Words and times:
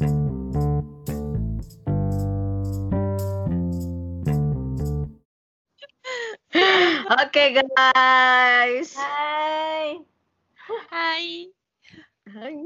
Oke 0.00 0.08
guys. 7.52 8.96
Hai. 8.96 10.00
Hai. 10.88 11.52
Hai. 12.32 12.56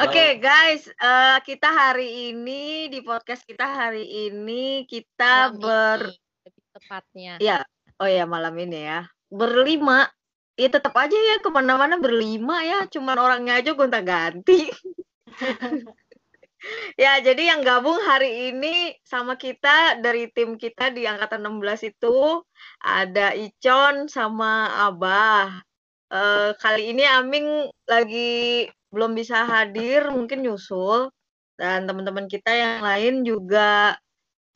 Oke 0.00 0.40
guys, 0.40 0.88
eh, 0.88 1.38
kita 1.44 1.68
hari 1.68 2.32
ini 2.32 2.88
di 2.88 3.04
podcast 3.04 3.44
kita 3.44 3.68
hari 3.68 4.32
ini 4.32 4.88
kita 4.88 5.52
Malam 5.52 5.60
ber 5.60 6.00
ini, 6.08 6.16
lebih 6.40 6.64
tepatnya. 6.72 7.36
ya 7.36 7.60
oh 8.00 8.08
ya 8.08 8.24
malam 8.24 8.56
ini 8.56 8.80
ya 8.80 9.04
berlima 9.28 10.08
ya 10.56 10.72
tetap 10.72 10.96
aja 10.96 11.12
ya 11.12 11.36
ke 11.36 11.52
mana-mana 11.52 12.00
berlima 12.00 12.64
ya 12.64 12.88
cuman 12.88 13.20
orangnya 13.20 13.60
aja 13.60 13.76
gonta-ganti 13.76 14.72
ya 16.96 17.20
jadi 17.20 17.54
yang 17.54 17.60
gabung 17.62 17.98
hari 18.02 18.52
ini 18.52 18.96
sama 19.04 19.36
kita 19.36 20.00
dari 20.00 20.28
tim 20.32 20.56
kita 20.56 20.90
di 20.92 21.04
angkatan 21.04 21.44
16 21.44 21.92
itu 21.92 22.42
ada 22.82 23.32
Icon 23.36 24.08
sama 24.08 24.72
Abah. 24.88 25.60
Eh, 26.12 26.50
kali 26.62 26.94
ini 26.94 27.02
Aming 27.04 27.68
lagi 27.90 28.66
belum 28.94 29.12
bisa 29.18 29.44
hadir 29.44 30.08
mungkin 30.10 30.46
nyusul. 30.46 31.10
Dan 31.56 31.88
teman-teman 31.88 32.28
kita 32.28 32.52
yang 32.52 32.84
lain 32.84 33.24
juga 33.24 33.96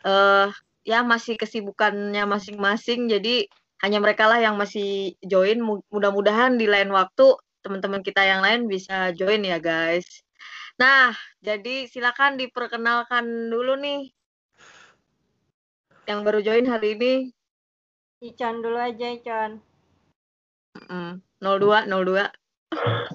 eh 0.04 0.48
ya 0.86 1.00
masih 1.04 1.36
kesibukannya 1.40 2.24
masing-masing. 2.24 3.08
Jadi 3.12 3.48
hanya 3.84 3.98
mereka 4.04 4.24
lah 4.30 4.40
yang 4.40 4.56
masih 4.60 5.16
join. 5.24 5.58
Mu- 5.60 5.84
mudah-mudahan 5.92 6.56
di 6.60 6.66
lain 6.68 6.90
waktu 6.92 7.36
teman-teman 7.64 8.00
kita 8.00 8.22
yang 8.24 8.40
lain 8.40 8.64
bisa 8.68 9.12
join 9.12 9.44
ya 9.44 9.60
guys 9.60 10.24
nah 10.80 11.12
jadi 11.40 11.84
silakan 11.88 12.40
diperkenalkan 12.40 13.52
dulu 13.52 13.76
nih. 13.80 14.12
Yang 16.04 16.20
baru 16.24 16.38
join 16.44 16.66
hari 16.68 16.96
ini. 16.96 17.14
Icon 18.20 18.60
dulu 18.60 18.76
aja, 18.76 19.08
Icon. 19.16 19.64
Mm, 20.88 21.24
02 21.40 21.88
02 21.88 22.28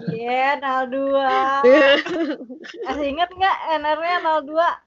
Iya, 0.10 0.58
02. 0.58 1.66
Masih 2.86 3.08
inget 3.14 3.30
nggak 3.30 3.58
NR-nya 3.82 4.18
02? 4.42 4.86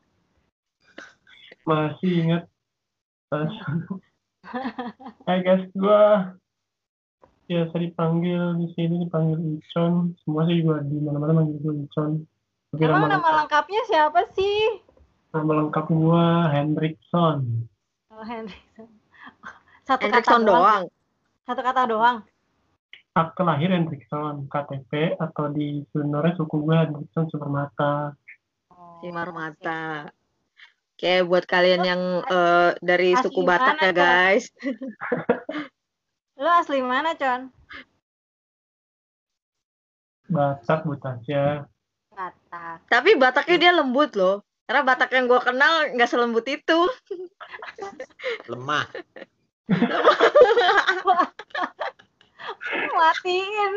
masih 1.68 2.12
ingat. 2.24 2.42
Pas 3.30 3.52
Hai 5.28 5.44
guys 5.44 5.68
gua 5.76 6.32
biasa 7.44 7.76
dipanggil 7.76 8.56
di 8.56 8.66
sini 8.72 9.04
dipanggil 9.04 9.36
Icon. 9.60 10.16
Semua 10.24 10.48
sih 10.48 10.64
juga 10.64 10.80
di 10.82 10.96
mana-mana 10.96 11.44
manggil 11.44 11.60
gue 11.60 11.74
Icon 11.86 12.24
Emang 12.68 13.08
nama, 13.08 13.16
nama 13.16 13.28
lengkapnya 13.42 13.80
siapa 13.88 14.28
sih? 14.36 14.84
nama 15.28 15.60
lengkap 15.60 15.86
gua 15.88 16.48
Hendrickson 16.48 17.68
Oh, 18.08 18.24
Hendrickson. 18.24 18.88
Satu 19.88 20.04
kata 20.04 20.20
Hendrickson 20.20 20.42
doang 20.44 20.84
Satu 21.44 21.60
kata 21.60 21.82
doang. 21.84 22.18
akte 23.12 23.42
lahir 23.42 23.72
Hendrickson 23.72 24.46
KTP 24.46 25.16
atau 25.16 25.48
di 25.48 25.80
sebenarnya 25.90 26.36
suku 26.36 26.56
gua 26.60 26.84
Hendrickson 26.84 27.28
Supermata 27.28 28.12
Simar 29.00 29.32
mata 29.32 30.12
Oke, 30.92 31.22
buat 31.22 31.46
kalian 31.46 31.82
yang 31.86 32.02
eh, 32.26 32.74
dari 32.82 33.14
Asli 33.14 33.22
suku 33.22 33.46
Batak 33.46 33.78
mana, 33.78 33.86
ya 33.86 33.92
guys. 33.94 34.50
Lu 36.42 36.50
asli 36.50 36.82
mana, 36.82 37.14
Con? 37.14 37.54
Batak 40.26 40.82
Butasya 40.82 41.70
Batak. 42.18 42.82
Tapi 42.90 43.14
Bataknya 43.14 43.56
dia 43.62 43.70
lembut 43.70 44.10
loh. 44.18 44.42
Karena 44.66 44.82
Batak 44.82 45.14
yang 45.14 45.30
gue 45.30 45.38
kenal 45.38 45.94
nggak 45.94 46.10
selembut 46.10 46.42
itu. 46.50 46.90
lemah 48.50 48.90
Matiin 52.98 53.74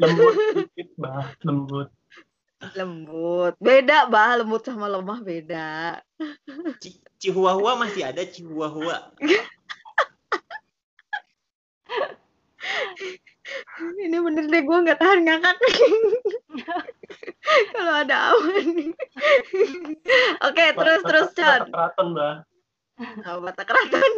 lembut 0.00 0.34
sedikit 0.34 0.88
bah 0.98 1.30
lembut 1.46 1.88
lembut. 2.76 3.56
Beda 3.56 4.04
bah, 4.04 4.36
lembut 4.36 4.60
sama 4.60 4.84
lemah 4.84 5.24
beda. 5.24 5.96
Ci- 6.76 7.00
Chihuahua 7.16 7.72
masih 7.76 8.04
ada 8.04 8.20
Chihuahua 8.24 9.16
Ini 14.06 14.18
bener 14.20 14.44
deh 14.46 14.62
gue 14.62 14.78
nggak 14.84 15.00
tahan 15.00 15.20
ngakak. 15.26 15.56
Kalau 17.74 17.94
ada 18.04 18.16
awan. 18.34 18.66
Oke, 20.46 20.64
terus 20.76 21.00
terus 21.02 21.28
Con. 21.34 21.44
Batak 21.44 21.68
Keraton 21.72 22.08
bah 22.14 22.34
Oh, 23.26 23.40
Batak 23.40 23.66
Keraton. 23.66 24.12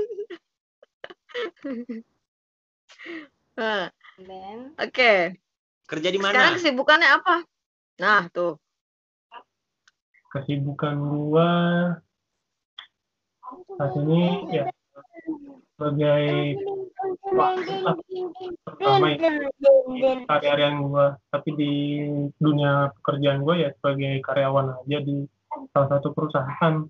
Nah, 3.56 3.88
Oke, 4.80 5.38
kerja 5.88 6.08
di 6.10 6.18
sekarang 6.18 6.52
mana 6.52 6.56
kesibukannya 6.58 7.08
apa? 7.08 7.36
Nah, 8.00 8.28
tuh. 8.32 8.58
kesibukan 10.32 10.96
gua 10.96 11.52
saat 13.76 13.92
ini 14.00 14.48
ya 14.48 14.64
sebagai 15.82 16.24
pertama 18.62 19.06
ya. 19.10 19.18
karya-karyaan 20.28 20.76
gua. 20.86 21.06
Tapi 21.32 21.48
di 21.58 21.72
dunia 22.38 22.92
pekerjaan 23.00 23.42
gua 23.42 23.54
ya 23.58 23.70
sebagai 23.80 24.22
karyawan 24.22 24.86
aja 24.86 24.98
di 25.02 25.26
salah 25.74 25.88
satu 25.98 26.14
perusahaan. 26.14 26.86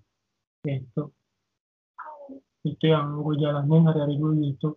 Itu 0.62 1.10
itu 2.62 2.84
yang 2.86 3.18
gue 3.18 3.34
jalanin 3.42 3.82
hari-hari 3.90 4.14
gue 4.18 4.32
gitu. 4.54 4.68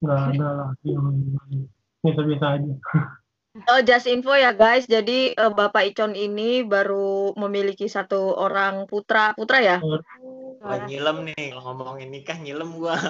Nggak 0.00 0.20
ada 0.36 0.48
lagi 0.64 0.88
yang 0.88 1.06
biasa-biasa 2.00 2.46
aja. 2.56 2.74
Oh, 3.68 3.80
just 3.84 4.08
info 4.08 4.32
ya 4.32 4.56
guys. 4.56 4.88
Jadi 4.88 5.36
eh, 5.36 5.52
Bapak 5.52 5.92
Icon 5.92 6.16
ini 6.16 6.64
baru 6.64 7.36
memiliki 7.36 7.90
satu 7.90 8.32
orang 8.32 8.88
putra, 8.88 9.36
putra 9.36 9.60
ya? 9.60 9.76
Wah, 10.60 10.84
nyilem 10.84 11.32
nih 11.32 11.56
kalau 11.56 11.72
ngomongin 11.72 12.12
nikah 12.12 12.36
nyilem 12.36 12.76
gua 12.76 12.92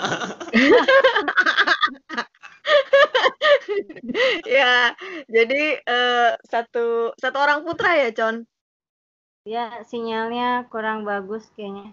ya, 4.46 4.94
jadi 5.26 5.62
eh, 5.82 6.30
satu 6.46 7.10
satu 7.18 7.36
orang 7.38 7.66
putra 7.66 7.98
ya, 7.98 8.14
Con. 8.14 8.46
dia 9.42 9.82
sinyalnya 9.82 10.70
kurang 10.70 11.02
bagus 11.02 11.50
kayaknya. 11.58 11.90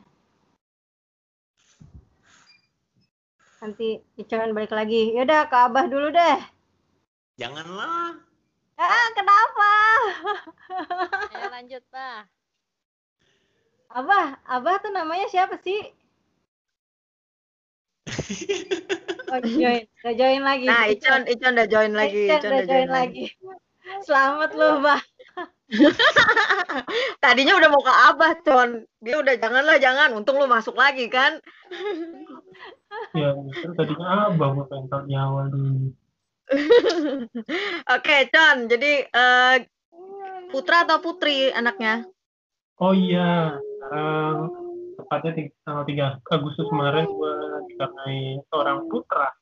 Nanti 3.57 3.97
Icon 4.21 4.53
balik 4.53 4.69
lagi. 4.69 5.17
Yaudah, 5.17 5.49
ke 5.49 5.57
Abah 5.57 5.85
dulu 5.89 6.13
deh. 6.13 6.37
janganlah 7.41 8.21
Ah, 8.77 9.09
kenapa? 9.17 9.71
Ayo 11.33 11.49
lanjut, 11.49 11.81
Pak. 11.89 12.29
Abah, 13.87 14.39
Abah 14.43 14.75
tuh 14.83 14.91
namanya 14.91 15.27
siapa 15.31 15.55
sih? 15.63 15.79
Oh, 19.27 19.43
join, 19.43 19.83
udah 20.07 20.15
join 20.15 20.39
lagi. 20.39 20.63
Nah, 20.71 20.87
Icon 20.87 21.27
Icon 21.27 21.51
udah 21.59 21.67
join 21.67 21.91
lagi, 21.91 22.31
Icon 22.31 22.39
Icon 22.39 22.47
udah 22.47 22.63
join 22.63 22.87
lagi. 22.87 23.25
Selamat 24.07 24.55
lu, 24.55 24.79
Bah. 24.79 25.03
Tadinya 27.23 27.59
udah 27.59 27.67
mau 27.67 27.83
ke 27.83 27.91
Abah, 27.91 28.33
Con. 28.39 28.87
Dia 29.03 29.19
udah 29.19 29.35
janganlah, 29.35 29.75
jangan. 29.83 30.15
Untung 30.15 30.39
lu 30.39 30.47
masuk 30.47 30.79
lagi 30.79 31.11
kan. 31.11 31.43
ya 33.11 33.35
justru 33.51 33.75
tadinya 33.75 34.31
abah 34.31 34.63
pengen 34.71 34.87
tahu 34.87 35.01
di 35.05 35.13
awal 35.19 35.51
dulu 35.51 35.91
Oke, 37.99 38.17
Con. 38.31 38.57
Jadi 38.71 38.91
eh, 39.11 39.55
putra 40.47 40.87
atau 40.87 41.03
putri 41.03 41.51
anaknya? 41.51 42.07
Oh 42.77 42.93
iya, 42.93 43.57
sekarang 43.57 44.53
tepatnya 44.95 45.31
tanggal 45.65 45.83
3 45.83 46.21
Agustus 46.29 46.67
kemarin 46.69 47.09
gue 47.09 47.33
dikaruniai 47.73 48.37
seorang 48.47 48.85
putra. 48.85 49.33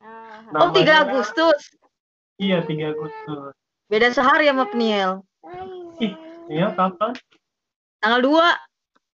Ah, 0.00 0.40
Oh, 0.56 0.72
3 0.72 0.80
Namanya- 0.80 0.96
Agustus. 1.04 1.60
Iya, 2.40 2.64
3 2.64 2.90
Agustus. 2.90 3.52
Beda 3.86 4.08
sehari 4.08 4.48
sama 4.48 4.64
Peniel. 4.66 5.20
Ih, 6.00 6.16
iya 6.48 6.72
kapan? 6.72 7.12
Tanggal 8.00 8.20
2. 8.24 8.48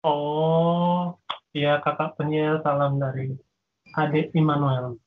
Oh, 0.03 1.15
iya 1.49 1.79
kakak 1.79 2.19
penyel 2.19 2.59
salam 2.61 2.99
dari 2.99 3.33
adik 3.95 4.35
Immanuel. 4.35 4.99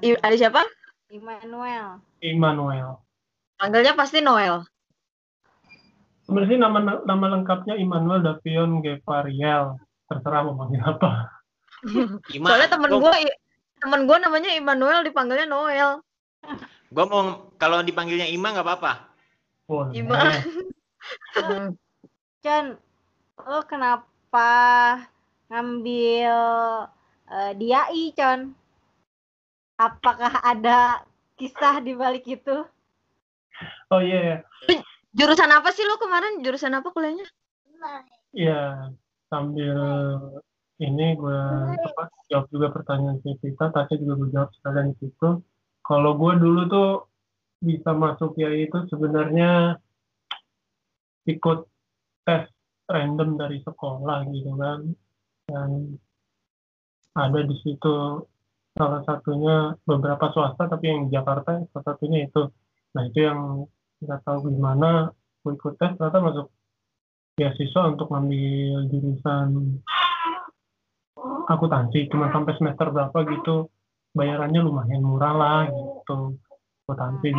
I- 0.00 0.18
ada 0.18 0.34
siapa? 0.34 0.64
Immanuel. 1.08 2.00
Immanuel. 2.18 2.98
Panggilnya 3.54 3.94
pasti 3.94 4.18
Noel. 4.18 4.64
Sebenarnya 6.28 6.52
sih 6.52 6.60
nama 6.60 6.78
nama 7.08 7.26
lengkapnya 7.32 7.80
Immanuel 7.80 8.20
Davion 8.20 8.84
Gevariel. 8.84 9.80
Terserah 10.12 10.44
mau 10.44 10.60
panggil 10.60 10.84
apa. 10.84 11.40
Soalnya 12.44 12.68
temen 12.68 13.00
gua, 13.00 13.16
gue 13.16 13.32
temen 13.80 14.04
gue 14.04 14.16
namanya 14.20 14.52
Immanuel 14.52 15.00
dipanggilnya 15.08 15.48
Noel. 15.48 16.04
gua 16.92 17.04
mau 17.08 17.48
kalau 17.56 17.80
dipanggilnya 17.80 18.28
Ima 18.28 18.52
nggak 18.52 18.66
apa-apa. 18.68 18.92
Ima. 19.96 20.20
Con, 22.44 22.76
lo 23.48 23.58
kenapa 23.64 24.52
ngambil 25.48 26.36
uh, 27.24 27.52
DIY, 27.56 28.12
Con? 28.12 28.52
Apakah 29.80 30.44
ada 30.44 31.08
kisah 31.40 31.80
di 31.80 31.96
balik 31.96 32.28
itu? 32.28 32.68
Oh 33.88 34.00
iya, 34.04 34.44
yeah. 34.68 34.84
Jurusan 35.18 35.50
apa 35.50 35.74
sih 35.74 35.82
lo 35.82 35.98
kemarin? 35.98 36.38
Jurusan 36.46 36.78
apa 36.78 36.94
kuliahnya? 36.94 37.26
Iya, 38.30 38.94
sambil 39.26 39.78
ini 40.78 41.18
gue 41.18 41.40
apa, 41.74 42.06
jawab 42.30 42.46
juga 42.54 42.70
pertanyaan 42.70 43.18
si 43.26 43.34
Vita, 43.42 43.66
Tasya 43.74 43.98
juga 43.98 44.14
gue 44.22 44.30
jawab 44.30 44.50
sekalian 44.54 44.94
di 44.94 44.96
situ. 45.02 45.42
Kalau 45.82 46.14
gue 46.14 46.32
dulu 46.38 46.60
tuh 46.70 46.90
bisa 47.58 47.90
masuk 47.90 48.38
ya 48.38 48.54
itu 48.54 48.78
sebenarnya 48.86 49.82
ikut 51.26 51.66
tes 52.22 52.46
random 52.86 53.34
dari 53.34 53.58
sekolah 53.66 54.22
gitu 54.30 54.54
kan. 54.54 54.80
Dan 55.50 55.98
ada 57.18 57.40
di 57.42 57.56
situ 57.66 58.22
salah 58.78 59.02
satunya 59.02 59.74
beberapa 59.82 60.30
swasta 60.30 60.70
tapi 60.70 60.86
yang 60.86 61.10
di 61.10 61.18
Jakarta 61.18 61.58
salah 61.74 61.84
satunya 61.90 62.30
itu. 62.30 62.46
Nah 62.94 63.02
itu 63.10 63.18
yang 63.26 63.66
nggak 63.98 64.20
tahu 64.22 64.54
gimana 64.54 65.10
gue 65.42 65.52
ikut 65.54 65.74
tes 65.78 65.94
ternyata 65.96 66.18
masuk 66.22 66.46
beasiswa 67.38 67.82
untuk 67.94 68.10
ngambil 68.10 68.90
jurusan 68.90 69.78
akuntansi. 71.46 72.10
Cuma 72.10 72.34
sampai 72.34 72.54
semester 72.58 72.90
berapa 72.90 73.18
gitu 73.30 73.70
bayarannya 74.12 74.60
lumayan 74.60 75.06
murah 75.06 75.34
lah 75.34 75.60
gitu 75.70 76.34
akuntansi. 76.84 77.30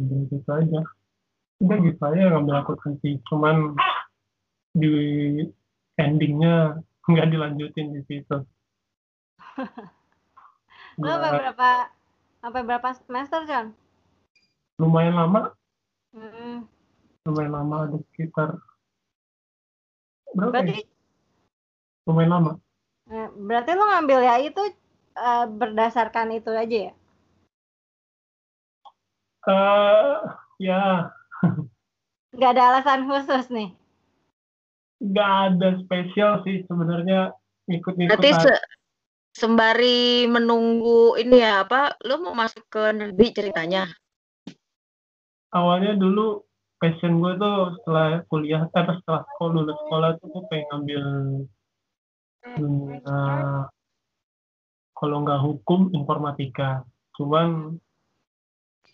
Gitu, 0.00 0.14
gitu 0.32 0.50
aja. 0.50 0.80
Udah 1.60 1.76
gitu 1.78 2.00
aja 2.02 2.22
ngambil 2.32 2.54
akuntansi 2.64 3.20
cuman 3.28 3.76
di 4.72 4.92
endingnya 6.00 6.80
nggak 7.04 7.28
dilanjutin 7.28 7.92
di 7.92 8.00
situ. 8.08 8.36
Lo 11.00 11.08
sampai 11.08 11.32
berapa 11.40 11.70
sampai 12.40 12.62
berapa 12.64 12.88
semester 12.96 13.40
John? 13.44 13.66
Lumayan 14.80 15.16
lama 15.16 15.52
Hmm. 16.12 16.68
lumayan 17.24 17.52
lama 17.56 17.76
ada 17.88 17.98
sekitar 18.12 18.48
berapa 20.36 20.52
Berarti 20.52 20.72
ya? 20.80 20.86
lumayan 22.08 22.30
lama 22.34 22.52
eh, 23.10 23.28
berarti 23.46 23.70
lo 23.78 23.84
ngambil 23.90 24.18
ya 24.28 24.34
itu 24.48 24.62
eh, 25.16 25.44
berdasarkan 25.60 26.28
itu 26.38 26.50
aja 26.52 26.78
ya? 26.90 26.92
eh 29.48 30.16
ya 30.66 30.80
Nggak 32.36 32.50
ada 32.56 32.62
alasan 32.72 33.00
khusus 33.08 33.44
nih. 33.52 33.68
nggak 35.02 35.32
ada 35.50 35.68
spesial 35.82 36.32
sih 36.46 36.62
sebenarnya 36.68 37.34
ikut-ikut 37.66 38.08
Berarti 38.08 38.30
se- 38.38 38.62
sembari 39.34 40.30
menunggu 40.30 41.18
ini 41.18 41.42
ya 41.42 41.66
apa? 41.66 41.96
Lo 42.06 42.22
mau 42.22 42.34
masuk 42.38 42.64
ke 42.70 42.82
negeri 42.94 43.26
ceritanya? 43.34 43.82
Awalnya 45.52 45.92
dulu 45.94 46.42
passion 46.76 47.22
gue 47.22 47.32
tuh 47.38 47.78
setelah 47.78 48.26
kuliah 48.26 48.66
eh 48.66 48.84
setelah 48.98 49.22
sekolah 49.28 49.50
lulus 49.54 49.78
sekolah 49.86 50.10
tuh 50.18 50.26
gue 50.28 50.42
pengen 50.50 50.66
ngambil 50.68 51.02
dunia 52.58 53.20
kalau 54.92 55.16
nggak 55.22 55.40
hukum 55.42 55.90
informatika. 55.92 56.82
Cuman 57.14 57.78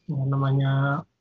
ya 0.09 0.23
namanya 0.25 0.73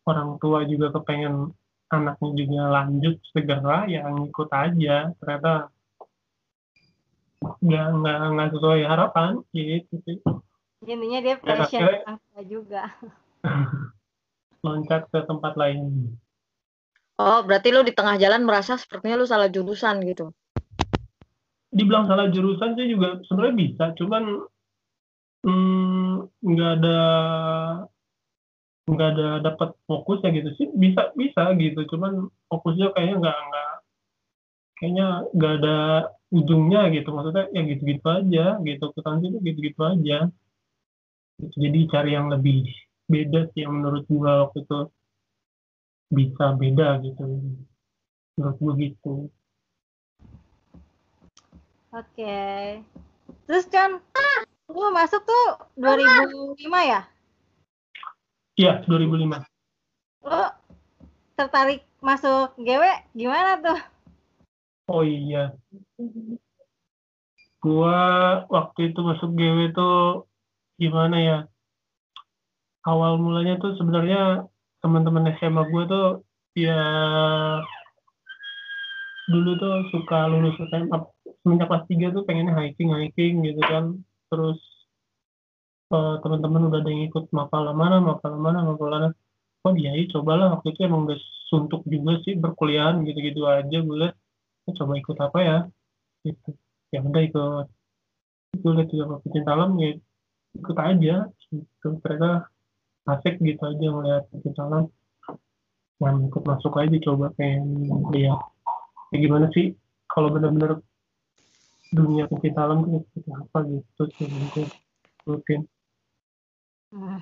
orang 0.03 0.39
tua 0.39 0.63
juga 0.63 0.91
kepengen 0.91 1.51
anaknya 1.87 2.29
juga 2.35 2.61
lanjut 2.71 3.15
segera 3.31 3.87
ya 3.87 4.07
ngikut 4.07 4.47
aja. 4.51 5.11
Ternyata 5.19 5.71
nggak 7.63 7.87
nggak 7.99 8.17
nggak 8.31 8.49
sesuai 8.55 8.81
harapan 8.83 9.31
gitu 9.55 9.95
sih. 10.03 10.17
Intinya 10.83 11.19
dia 11.19 11.35
Ya, 11.35 11.43
passion 11.43 11.79
akhirnya- 11.83 12.19
tua 12.31 12.41
juga. 12.43 12.83
loncat 14.65 15.01
ke 15.11 15.19
tempat 15.25 15.53
lain 15.57 16.13
Oh, 17.17 17.41
berarti 17.41 17.73
lo 17.73 17.81
di 17.81 17.97
tengah 17.97 18.13
jalan 18.21 18.45
merasa 18.45 18.77
sepertinya 18.77 19.17
lo 19.17 19.25
salah 19.25 19.49
jurusan 19.49 20.05
gitu. 20.05 20.29
dibilang 21.67 22.07
salah 22.09 22.31
jurusan 22.31 22.73
sih 22.73 22.89
juga 22.89 23.21
sebenarnya 23.27 23.55
bisa 23.59 23.85
cuman 23.99 24.23
mm, 25.45 26.13
nggak 26.41 26.71
ada 26.79 26.99
nggak 28.87 29.09
ada 29.13 29.27
dapat 29.43 29.69
fokusnya 29.85 30.29
gitu 30.41 30.49
sih 30.57 30.67
bisa 30.73 31.11
bisa 31.13 31.53
gitu 31.59 31.83
cuman 31.91 32.31
fokusnya 32.47 32.95
kayaknya 32.95 33.15
nggak 33.19 33.37
nggak 33.51 33.71
kayaknya 34.79 35.07
nggak 35.35 35.53
ada 35.59 35.77
ujungnya 36.31 36.81
gitu 36.95 37.09
maksudnya 37.11 37.45
ya 37.51 37.61
gitu-gitu 37.67 38.07
aja 38.07 38.45
gitu 38.63 38.83
akuntansi 38.87 39.25
itu 39.27 39.39
gitu-gitu 39.43 39.81
aja 39.83 40.17
Gitu. 41.37 41.53
jadi 41.69 41.79
cari 41.93 42.11
yang 42.17 42.33
lebih 42.33 42.65
beda 43.07 43.47
sih 43.51 43.63
yang 43.63 43.79
menurut 43.79 44.03
gua 44.11 44.47
waktu 44.47 44.67
itu 44.67 44.79
bisa 46.11 46.45
beda 46.55 46.87
gitu 47.03 47.23
menurut 48.35 48.57
gua 48.59 48.73
gitu 48.77 49.15
Oke. 51.97 52.37
Terus 53.47 53.65
Con, 53.73 53.97
lu 54.69 54.91
masuk 54.93 55.23
tuh 55.23 55.45
2005 55.79 56.61
ya? 56.83 57.01
iya 58.59 58.83
2005 58.85 59.41
Lu 60.27 60.43
tertarik 61.33 61.81
masuk 62.03 62.53
GW 62.59 62.83
gimana 63.17 63.57
tuh? 63.63 63.79
Oh 64.91 65.01
iya. 65.01 65.57
Gua 67.63 67.97
waktu 68.51 68.91
itu 68.93 68.99
masuk 69.01 69.33
GW 69.33 69.73
tuh 69.73 70.27
gimana 70.77 71.17
ya? 71.17 71.37
Awal 72.87 73.13
mulanya 73.19 73.53
tuh 73.63 73.71
sebenarnya 73.79 74.47
teman-teman 74.81 75.27
SMA 75.37 75.61
gue 75.71 75.83
tuh 75.91 76.05
ya 76.55 76.79
dulu 79.31 79.51
tuh 79.61 79.73
suka 79.91 80.17
lulus 80.31 80.55
SMA 80.71 80.97
semenjak 81.43 81.67
kelas 81.69 81.85
3 81.91 82.07
tuh 82.15 82.23
pengennya 82.27 82.53
hiking 82.59 82.89
hiking 82.95 83.33
gitu 83.47 83.61
kan. 83.71 83.85
Terus 84.31 84.59
eh, 85.95 86.13
teman-teman 86.23 86.61
udah 86.67 86.79
ada 86.83 86.89
yang 86.93 87.03
ikut 87.09 87.25
mapala 87.37 87.71
mana 87.81 87.95
mapala 88.03 88.35
mana 88.45 88.59
mapala 88.67 88.89
mana. 88.95 89.07
Oh 89.65 89.73
iya 89.81 89.91
iya, 89.97 90.05
cobalah. 90.13 90.47
Waktu 90.59 90.67
itu 90.73 90.79
emang 90.87 91.01
udah 91.07 91.19
suntuk 91.51 91.81
juga 91.93 92.11
sih 92.23 92.33
berkuliahan 92.43 92.95
gitu-gitu 93.07 93.41
aja 93.47 93.77
gue 93.87 94.07
"Eh, 94.67 94.73
coba 94.79 94.93
ikut 95.01 95.17
apa 95.27 95.39
ya? 95.49 95.57
Gitu. 96.27 96.49
Ya 96.93 96.99
udah 97.09 97.21
ikut. 97.29 97.65
Gue 98.61 98.71
liat 98.77 98.89
juga 98.93 99.05
pecinta 99.23 99.51
alam 99.57 99.71
ya 99.83 99.89
ikut 100.59 100.77
aja. 100.89 101.15
Gitu. 101.51 101.87
Ternyata 102.03 102.29
asik 103.07 103.39
gitu 103.39 103.63
aja 103.63 103.87
pecinta 104.27 104.61
alam 104.67 104.85
yang 105.97 106.29
ikut 106.29 106.43
masuk 106.45 106.77
aja 106.77 106.97
coba 107.09 107.33
pengen 107.33 107.89
lihat 108.13 108.37
ya 109.09 109.17
gimana 109.17 109.47
sih 109.55 109.73
kalau 110.11 110.29
bener-bener 110.29 110.83
dunia 111.89 112.27
pecinta 112.27 112.67
alam 112.67 112.83
tuh 112.83 113.01
seperti 113.09 113.31
apa 113.31 113.57
gitu 113.65 114.03
sih 114.19 114.27
mungkin 114.27 114.65
mungkin 115.25 115.59
Hmm. 116.87 117.19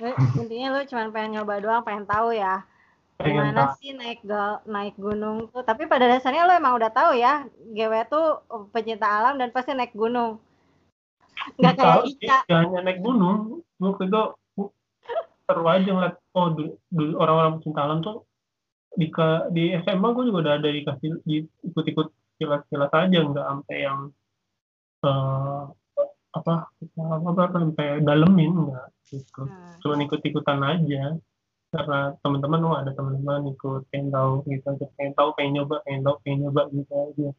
Lu, 0.00 0.08
intinya 0.40 0.72
lu 0.72 0.88
cuma 0.88 1.04
pengen 1.12 1.36
nyoba 1.36 1.60
doang, 1.60 1.84
pengen 1.84 2.08
tahu 2.08 2.32
ya. 2.32 2.64
pengen 3.20 3.52
Gimana 3.52 3.60
tahu 3.68 3.76
sih 3.84 3.92
naik 3.92 4.24
gal- 4.24 4.64
naik 4.64 4.96
gunung 4.96 5.52
tuh? 5.52 5.60
Tapi 5.60 5.84
pada 5.84 6.08
dasarnya 6.08 6.48
lu 6.48 6.56
emang 6.56 6.80
udah 6.80 6.88
tahu 6.88 7.12
ya, 7.20 7.44
GW 7.76 7.92
tuh 8.08 8.40
pecinta 8.72 9.04
alam 9.04 9.36
dan 9.36 9.52
pasti 9.52 9.76
naik 9.76 9.92
gunung. 9.92 10.40
Nggak 11.60 11.74
kayak 11.76 12.08
Ica. 12.08 12.36
hanya 12.48 12.80
naik 12.80 13.04
gunung 13.04 13.60
waktu 13.76 14.08
itu 14.08 14.22
seru 15.46 15.64
aja 15.68 15.88
ngeliat 15.92 16.14
oh 16.38 16.46
du- 16.56 16.76
du- 16.88 17.16
orang-orang 17.18 17.58
pecinta 17.58 17.80
alam 17.84 17.98
tuh 18.00 18.16
di 19.00 19.06
ke- 19.08 19.46
di 19.56 19.62
SMA 19.82 20.08
gue 20.12 20.24
juga 20.28 20.38
udah 20.44 20.54
ada 20.60 20.68
dikasih 20.68 21.08
di, 21.24 21.36
ikut-ikut 21.64 22.08
kilas-kilas 22.38 22.92
aja 22.92 23.18
nggak 23.24 23.46
sampai 23.48 23.76
yang 23.86 23.98
eh, 25.06 25.62
apa 26.32 26.54
apa 26.72 27.02
apa 27.28 27.42
sampai 27.52 27.88
dalemin 28.00 28.52
enggak 28.56 28.88
gitu 29.12 29.44
Hmm. 29.44 29.76
cuma 29.84 30.00
ikut-ikutan 30.00 30.60
aja 30.64 31.02
karena 31.72 31.98
teman-teman 32.20 32.60
oh 32.68 32.76
ada 32.76 32.92
teman-teman 32.96 33.48
ikut 33.52 33.88
pengen 33.92 34.08
tahu 34.12 34.44
gitu 34.48 34.68
pengen 34.96 35.12
tahu 35.16 35.28
pengen 35.36 35.52
nyoba 35.60 35.76
pengen 35.84 36.00
tahu 36.04 36.16
pengen 36.24 36.38
nyoba 36.48 36.62
gitu 36.72 36.92
aja 36.96 37.30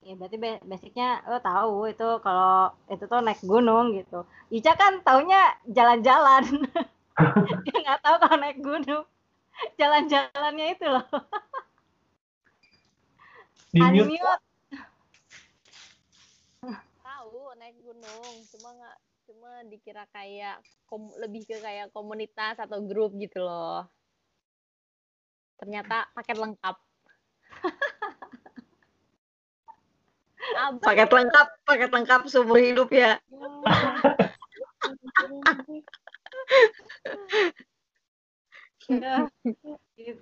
Ya 0.00 0.16
berarti 0.16 0.40
ba- 0.40 0.64
basicnya 0.64 1.20
lo 1.28 1.44
tahu 1.44 1.92
itu 1.92 2.08
kalau 2.24 2.72
itu 2.88 3.04
tuh 3.04 3.20
naik 3.20 3.44
gunung 3.44 3.92
gitu. 3.92 4.24
Ica 4.48 4.72
kan 4.72 5.04
taunya 5.04 5.52
jalan-jalan. 5.68 6.44
Dia 7.66 7.78
nggak 7.84 8.00
tahu 8.02 8.16
kalau 8.22 8.36
naik 8.40 8.58
gunung. 8.60 9.04
Jalan-jalannya 9.76 10.66
itu 10.72 10.86
loh. 10.88 11.04
di 13.70 13.80
mute 13.80 14.02
Unmute. 14.02 14.44
Tahu 17.00 17.40
naik 17.60 17.76
gunung, 17.84 18.34
cuma 18.50 18.68
nggak 18.74 18.96
cuma 19.30 19.50
dikira 19.70 20.04
kayak 20.10 20.58
kom- 20.90 21.14
lebih 21.22 21.46
ke 21.46 21.62
kayak 21.62 21.94
komunitas 21.94 22.58
atau 22.58 22.82
grup 22.82 23.14
gitu 23.14 23.38
loh. 23.38 23.86
Ternyata 25.60 26.10
paket 26.16 26.36
lengkap. 26.40 26.76
Abang 30.56 30.82
Paket 30.88 31.10
lengkap, 31.12 31.46
paket 31.68 31.90
lengkap 31.92 32.20
seumur 32.26 32.58
hidup 32.58 32.90
ya. 32.90 33.20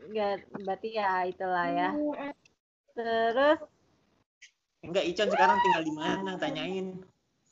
Nggak 0.08 0.36
berarti 0.52 0.88
ya 0.92 1.24
itulah 1.24 1.66
ya. 1.72 1.90
Terus 2.92 3.58
Enggak, 4.78 5.04
Icon 5.10 5.28
sekarang 5.34 5.58
tinggal 5.58 5.82
di 5.82 5.94
mana? 5.94 6.30
Tanyain. 6.38 7.02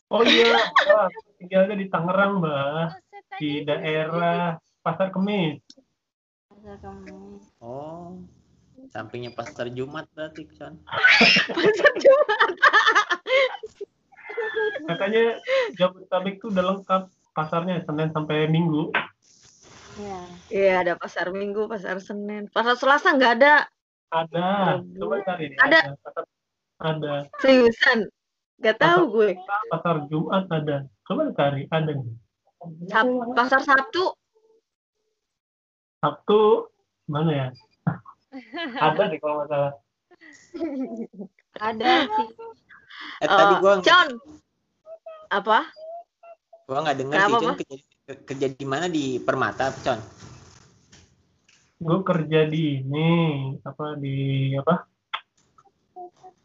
Oh 0.06 0.22
iya, 0.22 0.54
Mbak. 0.54 1.10
tinggalnya 1.42 1.74
di 1.74 1.86
Tangerang, 1.90 2.38
Mbak. 2.38 2.86
Buset, 2.94 3.24
Di 3.42 3.50
daerah 3.66 4.54
Pasar 4.78 5.10
Kemis. 5.10 5.58
Pasar 6.46 6.78
Kemis. 6.78 7.50
Oh, 7.58 8.14
sampingnya 8.94 9.34
pasar 9.34 9.74
Jumat 9.74 10.06
berarti, 10.14 10.46
Icon. 10.46 10.78
Pasar 11.50 11.92
Jumat. 11.98 12.50
Katanya 14.86 15.42
Jabodetabek 15.74 16.38
tuh 16.38 16.54
udah 16.54 16.64
lengkap 16.70 17.02
pasarnya 17.36 17.84
Senin 17.84 18.08
sampai 18.16 18.48
Minggu. 18.48 18.88
Iya. 20.00 20.20
Iya, 20.48 20.72
ada 20.80 20.92
pasar 20.96 21.28
Minggu, 21.36 21.68
pasar 21.68 22.00
Senin. 22.00 22.48
Pasar 22.48 22.80
Selasa 22.80 23.12
nggak 23.12 23.32
ada. 23.40 23.54
Ada. 24.08 24.80
Coba 24.96 25.20
cari. 25.20 25.52
Ada. 25.60 25.92
Pasar, 26.00 26.24
ada. 26.80 27.14
Seriusan. 27.44 28.08
Nggak 28.56 28.76
tahu 28.80 29.00
gue. 29.12 29.30
Pasar 29.68 30.08
Jumat 30.08 30.48
ada. 30.48 30.88
Coba 31.04 31.28
cari. 31.36 31.68
Ada. 31.68 31.92
nih. 31.92 32.16
Sab- 32.88 33.36
pasar 33.36 33.60
Sabtu. 33.60 34.16
Sabtu 36.00 36.72
mana 37.06 37.30
ya? 37.32 37.48
ada 38.80 39.08
deh 39.08 39.16
kalau 39.20 39.44
nggak 39.44 39.48
salah. 39.48 39.72
Ada 41.56 41.84
sih. 42.04 42.28
Eh, 43.24 43.28
tadi 43.28 43.54
Eh, 43.54 43.58
gua 43.60 43.74
Con. 43.80 44.08
Apa? 45.32 45.58
Gua 46.66 46.82
nggak 46.82 46.98
dengar 46.98 47.18
sih, 47.30 47.34
Pak? 47.38 47.56
kerja, 47.62 48.14
kerja 48.26 48.46
di 48.50 48.64
mana 48.66 48.86
di 48.90 49.22
Permata, 49.22 49.70
Con? 49.82 49.98
Gue 51.76 51.98
kerja 52.02 52.48
di 52.48 52.80
ini 52.80 53.10
apa 53.60 53.94
di 54.00 54.50
apa? 54.56 54.88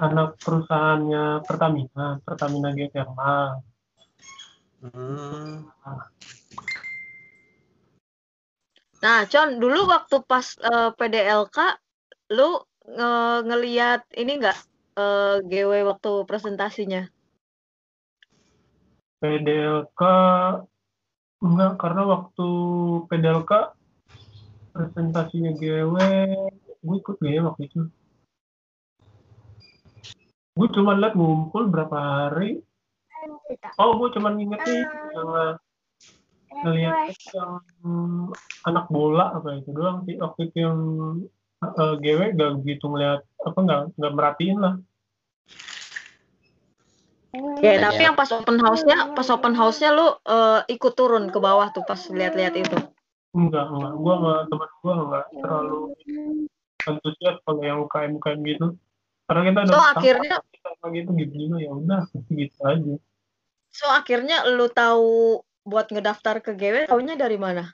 Anak 0.02 0.38
perusahaannya 0.42 1.46
Pertamina, 1.46 2.20
Pertamina 2.22 2.70
Geothermal. 2.74 3.64
Hmm. 4.82 5.70
Nah, 9.02 9.20
Con, 9.26 9.50
dulu 9.58 9.90
waktu 9.90 10.22
pas 10.26 10.58
eh, 10.62 10.90
PDLK, 10.94 11.58
lu 12.38 12.62
nge- 12.86 13.42
ngeliat 13.48 14.02
ini 14.18 14.32
nggak 14.42 14.58
eh, 15.02 15.36
GW 15.48 15.72
waktu 15.90 16.12
presentasinya? 16.30 17.06
PDLK 19.22 20.02
enggak 21.42 21.74
karena 21.78 22.02
waktu 22.10 22.50
PDLK 23.06 23.52
presentasinya 24.74 25.54
GW 25.54 25.96
gue 26.82 26.96
ikut 26.98 27.16
gak 27.22 27.30
ya 27.30 27.42
waktu 27.46 27.70
itu? 27.70 27.82
Gue 30.58 30.68
cuma 30.74 30.98
liat 30.98 31.14
ngumpul 31.14 31.70
berapa 31.70 31.98
hari. 31.98 32.66
Oh 33.78 34.02
gue 34.02 34.10
cuma 34.18 34.34
inget 34.34 34.62
nih 34.66 34.82
yang 35.14 35.30
eh, 35.38 35.54
ngeliat 36.66 37.14
yang 37.32 37.54
anak 38.66 38.86
bola 38.90 39.38
apa 39.38 39.62
itu 39.62 39.70
doang 39.70 40.02
sih. 40.10 40.18
Waktu 40.18 40.50
itu 40.50 40.58
yang 40.66 40.80
eh, 41.62 41.96
GW 42.02 42.20
gak 42.34 42.52
begitu 42.66 42.86
ngeliat 42.90 43.22
apa 43.46 43.58
nggak 43.62 43.82
nggak 44.02 44.14
merhatiin 44.18 44.58
lah 44.58 44.76
Ya, 47.32 47.80
Iya. 47.80 47.88
tapi 47.88 48.02
yang 48.04 48.16
pas 48.20 48.28
open 48.28 48.60
house-nya, 48.60 49.16
pas 49.16 49.28
open 49.32 49.56
house-nya 49.56 49.96
lu 49.96 50.08
eh, 50.28 50.60
ikut 50.68 50.94
turun 51.00 51.32
ke 51.32 51.40
bawah 51.40 51.72
tuh 51.72 51.88
pas 51.88 52.00
lihat-lihat 52.12 52.56
itu. 52.60 52.78
enggak 53.32 53.64
enggak 53.72 53.94
gue 53.96 54.16
nggak 54.20 54.42
teman 54.52 54.70
gue 54.84 54.94
nggak 55.08 55.26
terlalu 55.40 55.80
antusias 56.84 57.36
kalau 57.48 57.62
yang 57.64 57.80
UKM 57.88 58.12
UKM 58.20 58.40
gitu 58.44 58.68
karena 59.24 59.42
kita 59.48 59.60
udah 59.64 59.72
So, 59.72 59.80
akhirnya 59.80 60.36
sama 60.60 60.88
gitu 60.92 61.10
gitu 61.16 61.34
juga 61.48 61.58
ya 61.64 61.72
udah 61.72 62.02
gitu 62.28 62.60
aja 62.60 62.96
so 63.72 63.88
akhirnya 63.88 64.44
lu 64.52 64.68
tahu 64.68 65.40
buat 65.64 65.88
ngedaftar 65.88 66.44
ke 66.44 66.52
GW 66.60 66.92
taunya 66.92 67.16
dari 67.16 67.40
mana? 67.40 67.72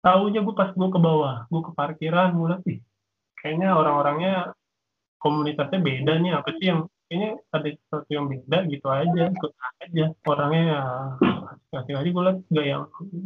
tahunya 0.00 0.40
gue 0.40 0.54
pas 0.56 0.72
gue 0.72 0.88
ke 0.88 1.00
bawah 1.02 1.44
gue 1.52 1.60
ke 1.68 1.72
parkiran 1.76 2.32
gue 2.32 2.48
liat 2.48 2.64
ih 2.72 2.80
kayaknya 3.44 3.76
orang-orangnya 3.76 4.56
komunitasnya 5.20 5.76
beda 5.76 6.12
nih 6.24 6.32
apa 6.40 6.50
sih 6.56 6.72
yang 6.72 6.88
kayaknya 7.08 7.30
ada 7.50 7.68
sesuatu 7.72 8.10
yang 8.12 8.26
beda 8.28 8.58
gitu 8.68 8.86
aja 8.86 9.22
ikut 9.32 9.52
aja 9.80 10.04
orangnya 10.28 10.62
ya 10.68 10.82
kasih 11.72 11.94
aja 11.96 12.08
gue 12.12 12.22
liat 12.28 12.38
gak 12.52 12.66
yang 12.68 12.82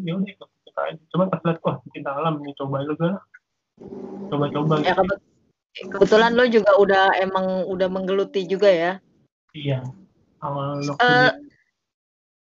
ya 0.07 0.12
udah 0.15 0.31
ikut 0.31 0.49
ikut 0.62 0.77
aja 0.79 1.03
cuma 1.11 1.25
pas 1.27 1.43
liat 1.43 1.59
wah 1.61 1.77
bikin 1.83 2.03
dalam 2.03 2.35
nih 2.41 2.55
coba 2.55 2.77
juga 2.87 3.07
lah 3.11 3.23
coba-coba 4.31 4.75
Ya 4.81 4.87
gitu. 4.89 5.03
kebet- 5.03 5.25
kebetulan 5.91 6.33
lu 6.33 6.45
juga 6.47 6.73
udah 6.79 7.05
emang 7.19 7.67
udah 7.67 7.89
menggeluti 7.91 8.47
juga 8.47 8.71
ya. 8.71 8.93
iya 9.53 9.83
awal 10.39 10.79
waktu 10.79 11.03
Eh, 11.03 11.31
di- 11.35 11.51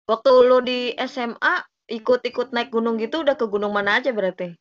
waktu 0.05 0.31
lu 0.45 0.59
di 0.61 0.81
SMA 1.01 1.55
ikut-ikut 1.89 2.53
naik 2.53 2.69
gunung 2.69 3.01
gitu 3.01 3.25
udah 3.25 3.35
ke 3.35 3.49
gunung 3.49 3.73
mana 3.73 3.99
aja 3.99 4.13
berarti? 4.13 4.53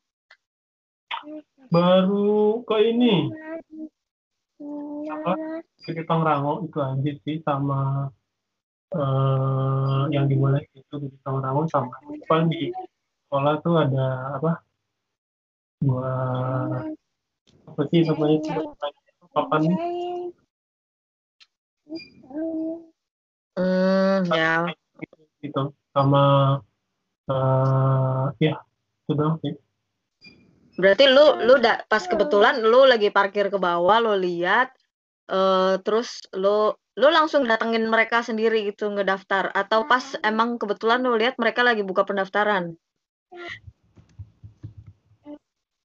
baru 1.70 2.66
ke 2.66 2.76
ini 2.90 3.30
apa? 5.12 5.32
Ke 5.82 6.04
Pangrango 6.06 6.62
itu 6.66 6.78
aja 6.78 7.12
sih 7.26 7.38
sama 7.42 8.10
eh 8.92 10.02
yang 10.12 10.28
dimulai 10.28 10.68
itu 10.76 10.96
di 11.00 11.08
Pangrango 11.24 11.64
sama 11.72 11.96
apa 11.98 12.36
di 12.52 12.70
sekolah 13.28 13.54
tuh 13.64 13.76
ada 13.80 14.08
apa 14.36 14.52
buat 15.82 16.92
apa 17.72 17.82
sih 17.90 18.06
namanya 18.06 18.36
itu 18.38 18.62
papan 19.32 19.62
Hmm, 23.52 24.24
ya. 24.32 24.72
gitu 25.44 25.76
sama 25.92 26.24
eh 27.28 28.26
ya 28.40 28.56
itu 29.04 29.12
doang 29.12 29.36
sih 29.44 29.54
Berarti 30.80 31.06
lu 31.12 31.44
lu 31.44 31.60
da, 31.60 31.84
pas 31.88 32.04
kebetulan 32.04 32.64
lu 32.64 32.88
lagi 32.88 33.12
parkir 33.12 33.52
ke 33.52 33.60
bawah 33.60 34.00
lu 34.00 34.16
lihat 34.16 34.72
eh 35.32 35.76
terus 35.84 36.24
lu 36.36 36.76
lu 37.00 37.08
langsung 37.08 37.48
datengin 37.48 37.88
mereka 37.88 38.20
sendiri 38.20 38.68
gitu 38.68 38.92
ngedaftar 38.92 39.52
atau 39.56 39.88
pas 39.88 40.04
emang 40.28 40.60
kebetulan 40.60 41.00
lu 41.00 41.16
lihat 41.16 41.40
mereka 41.40 41.64
lagi 41.64 41.84
buka 41.88 42.04
pendaftaran? 42.04 42.76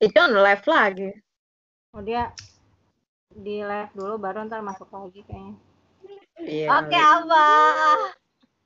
Itu 0.02 0.18
on 0.18 0.34
live 0.34 0.66
lagi. 0.66 1.10
Oh 1.94 2.02
dia 2.02 2.34
di 3.32 3.62
live 3.62 3.92
dulu 3.94 4.18
baru 4.18 4.44
ntar 4.50 4.60
masuk 4.60 4.90
lagi 4.92 5.22
kayaknya. 5.24 5.54
Iya. 6.42 6.68
Oke 6.82 6.98
Abah. 6.98 7.98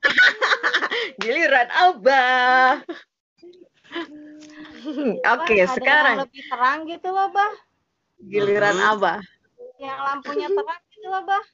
Giliran 1.23 1.69
Abah. 1.71 2.83
Oke, 5.35 5.55
ada 5.59 5.75
sekarang 5.75 6.15
yang 6.17 6.23
lebih 6.25 6.43
terang 6.47 6.79
gitu 6.87 7.09
loh 7.11 7.29
Bah. 7.35 7.53
giliran 8.21 8.77
Mhm. 8.79 8.91
Abah. 8.97 9.19
Yang 9.81 9.99
lampunya 10.05 10.49
terang 10.49 10.83
gitu 10.95 11.07
loh 11.11 11.23
Bah. 11.27 11.45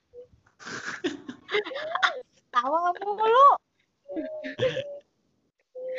Tawa 2.55 2.93
mulu. 3.05 3.49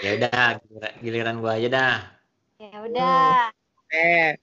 Ya 0.01 0.10
udah, 0.17 0.62
giliran, 0.62 0.94
giliran 1.01 1.36
gua 1.41 1.58
aja 1.58 1.70
dah. 1.70 1.96
Ya 2.58 2.77
udah. 2.82 3.53
Eh. 3.94 4.34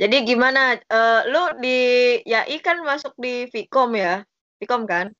Jadi 0.00 0.16
gimana? 0.24 0.80
eh, 0.80 1.20
lu 1.28 1.60
di 1.60 1.78
YAI 2.24 2.56
kan 2.64 2.80
masuk 2.80 3.12
di 3.20 3.44
Vkom 3.52 3.92
ya? 3.92 4.24
Vkom 4.56 4.88
kan? 4.88 5.12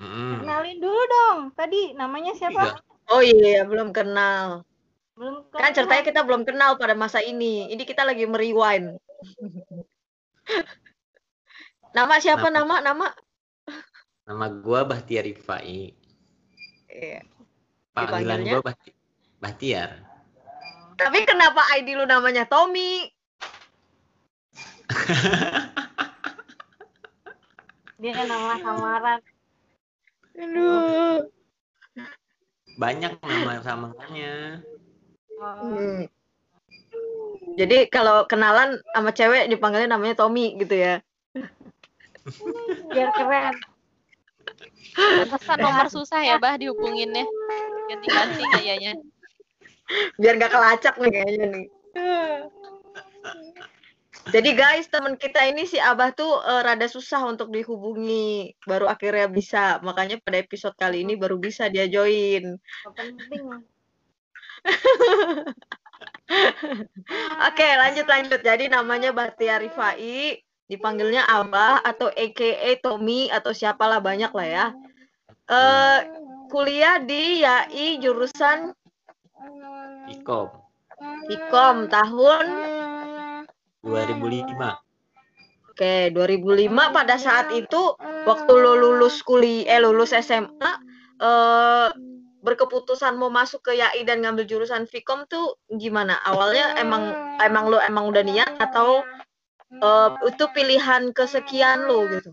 Mm-mm. 0.00 0.40
Kenalin 0.40 0.80
dulu 0.80 1.02
dong. 1.04 1.38
Tadi 1.52 1.92
namanya 1.92 2.32
siapa? 2.32 2.72
Iya. 2.72 2.93
Oh 3.12 3.20
iya, 3.20 3.68
belum 3.68 3.92
kenal. 3.92 4.64
Belum 5.14 5.44
Kan 5.52 5.70
kenal. 5.70 5.74
ceritanya 5.76 6.04
kita 6.04 6.20
belum 6.24 6.42
kenal 6.48 6.80
pada 6.80 6.96
masa 6.96 7.20
ini. 7.20 7.68
Ini 7.68 7.82
kita 7.84 8.02
lagi 8.06 8.24
merewind. 8.24 8.96
Nama 11.94 12.18
siapa 12.18 12.50
nama? 12.50 12.82
Nama? 12.82 13.06
Nama 14.26 14.46
gua 14.50 14.82
Bahtiar 14.82 15.30
Rifai. 15.30 15.94
Iya. 16.90 17.22
Panggilan 17.94 18.42
gua 18.42 18.66
Bahti 18.66 18.90
Bahtiar. 19.38 20.02
Tapi 20.98 21.22
kenapa 21.22 21.62
ID 21.78 21.94
lu 21.94 22.02
namanya 22.02 22.50
Tommy? 22.50 23.06
Dia 28.02 28.26
nama 28.26 28.58
samaran. 28.58 29.22
Aduh. 30.34 31.30
Banyak 32.74 33.12
nama 33.22 33.62
samarannya. 33.62 34.62
Oh, 35.38 35.54
Hmm. 35.62 36.00
Jadi 37.54 37.86
kalau 37.86 38.26
kenalan 38.26 38.82
sama 38.90 39.14
cewek 39.14 39.46
dipanggilnya 39.46 39.94
namanya 39.94 40.18
Tommy 40.18 40.58
gitu 40.58 40.74
ya. 40.74 40.98
Biar 42.90 43.14
keren. 43.14 43.54
Pantesan 44.94 45.58
nomor 45.62 45.86
susah 45.86 46.22
ya, 46.22 46.34
Bah, 46.42 46.58
dihubunginnya. 46.58 47.22
Ganti-ganti 47.90 48.42
kayaknya. 48.58 48.92
Biar 50.18 50.34
nggak 50.34 50.50
kelacak 50.50 50.94
nih 50.98 51.10
kayaknya 51.14 51.46
nih. 51.46 51.66
Jadi 54.24 54.50
guys, 54.56 54.88
teman 54.88 55.20
kita 55.20 55.44
ini 55.44 55.68
si 55.68 55.76
Abah 55.76 56.16
tuh 56.16 56.40
eh, 56.40 56.62
rada 56.64 56.88
susah 56.88 57.28
untuk 57.28 57.52
dihubungi, 57.52 58.56
baru 58.64 58.88
akhirnya 58.88 59.28
bisa. 59.28 59.80
Makanya 59.84 60.20
pada 60.24 60.40
episode 60.40 60.72
kali 60.80 61.04
ini 61.04 61.18
baru 61.18 61.36
bisa 61.36 61.68
dia 61.68 61.84
join. 61.84 62.56
Penting. 62.96 63.44
Oke, 67.52 67.68
lanjut 67.76 68.06
lanjut. 68.08 68.40
Jadi 68.40 68.72
namanya 68.72 69.12
Bahtia 69.12 69.60
Rifai, 69.60 70.40
dipanggilnya 70.72 71.28
Abah 71.28 71.84
atau 71.84 72.08
AKA 72.08 72.80
Tommy 72.80 73.28
atau 73.28 73.52
siapalah 73.52 74.00
banyak 74.00 74.32
lah 74.32 74.48
ya. 74.48 74.66
Eh 75.44 75.98
kuliah 76.48 77.02
di 77.02 77.42
YAI 77.42 77.98
jurusan 77.98 78.72
Ikom 80.06 80.48
Ikom 81.26 81.76
tahun 81.90 82.46
2005. 83.84 84.80
Oke, 85.74 86.08
2005 86.14 86.70
pada 86.94 87.18
saat 87.18 87.50
itu 87.52 87.98
waktu 88.24 88.52
lo 88.56 88.78
lulus 88.78 89.20
kuliah 89.26 89.76
eh 89.76 89.80
lulus 89.82 90.14
SMA 90.14 90.72
eh 91.18 91.88
berkeputusan 92.44 93.16
mau 93.16 93.32
masuk 93.32 93.64
ke 93.64 93.72
YAI 93.80 94.04
dan 94.04 94.20
ngambil 94.20 94.44
jurusan 94.44 94.84
Vkom 94.84 95.24
tuh 95.26 95.56
gimana? 95.72 96.20
Awalnya 96.28 96.76
emang 96.76 97.02
emang 97.40 97.72
lo 97.72 97.80
emang 97.80 98.12
udah 98.12 98.20
niat 98.20 98.60
atau 98.60 99.00
eh, 99.72 100.10
itu 100.28 100.44
pilihan 100.52 101.10
kesekian 101.16 101.88
lo 101.88 102.04
gitu? 102.12 102.30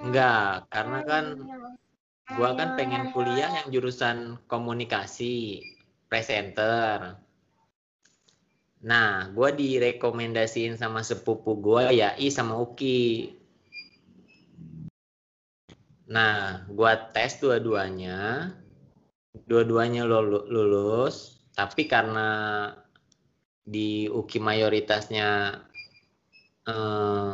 Enggak, 0.00 0.64
karena 0.72 0.98
kan 1.04 1.24
gua 2.40 2.56
kan 2.56 2.74
pengen 2.80 3.12
kuliah 3.12 3.52
yang 3.52 3.68
jurusan 3.68 4.40
komunikasi, 4.48 5.60
presenter. 6.08 7.20
Nah, 8.78 9.26
gua 9.34 9.50
direkomendasiin 9.50 10.78
sama 10.78 11.02
sepupu 11.02 11.58
gua 11.58 11.90
YAI 11.90 12.30
sama 12.30 12.54
UKI. 12.62 13.34
Nah, 16.06 16.62
gua 16.70 16.94
tes 17.10 17.42
dua-duanya. 17.42 18.54
Dua-duanya 19.50 20.06
lulu- 20.06 20.46
lulus, 20.46 21.42
tapi 21.58 21.90
karena 21.90 22.70
di 23.66 24.06
UKI 24.06 24.38
mayoritasnya 24.38 25.58
eh, 26.68 27.32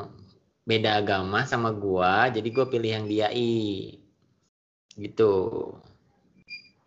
beda 0.65 0.91
agama 0.97 1.45
sama 1.45 1.77
gua, 1.77 2.33
jadi 2.33 2.49
gua 2.49 2.67
pilih 2.73 2.91
yang 2.97 3.05
di 3.05 3.21
YAI. 3.21 3.65
Gitu. 4.97 5.35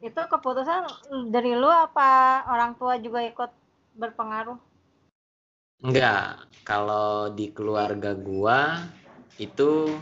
Itu 0.01 0.21
keputusan 0.29 0.87
dari 1.29 1.53
lu 1.53 1.69
apa 1.69 2.41
orang 2.49 2.73
tua 2.77 2.97
juga 3.01 3.21
ikut 3.21 3.51
berpengaruh? 3.97 4.57
Enggak, 5.81 6.49
kalau 6.65 7.29
di 7.33 7.53
keluarga 7.53 8.17
gua 8.17 8.81
itu 9.37 9.93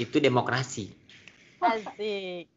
itu 0.00 0.16
demokrasi. 0.18 0.90
Asik. 1.62 2.50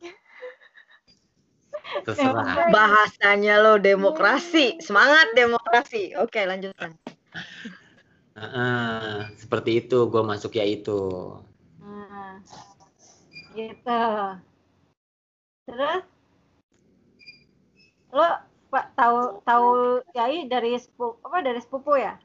Terserah. 2.06 2.70
Bahasanya 2.74 3.62
lo 3.62 3.78
demokrasi, 3.78 4.82
semangat 4.82 5.34
demokrasi. 5.38 6.18
Oke, 6.18 6.42
lanjutkan. 6.46 6.98
Heeh, 8.36 9.30
seperti 9.38 9.86
itu 9.86 10.10
gua 10.10 10.26
masuk 10.26 10.58
ya 10.58 10.66
itu. 10.66 11.38
Nah, 11.82 12.42
gitu. 13.54 14.02
Terus 15.70 16.04
lo 18.10 18.30
pak 18.76 18.92
tahu 19.00 19.40
tahu 19.48 20.04
Yai 20.12 20.52
dari 20.52 20.76
sepupu 20.76 21.16
apa 21.24 21.40
dari 21.40 21.64
sepupu 21.64 21.96
ya? 21.96 22.20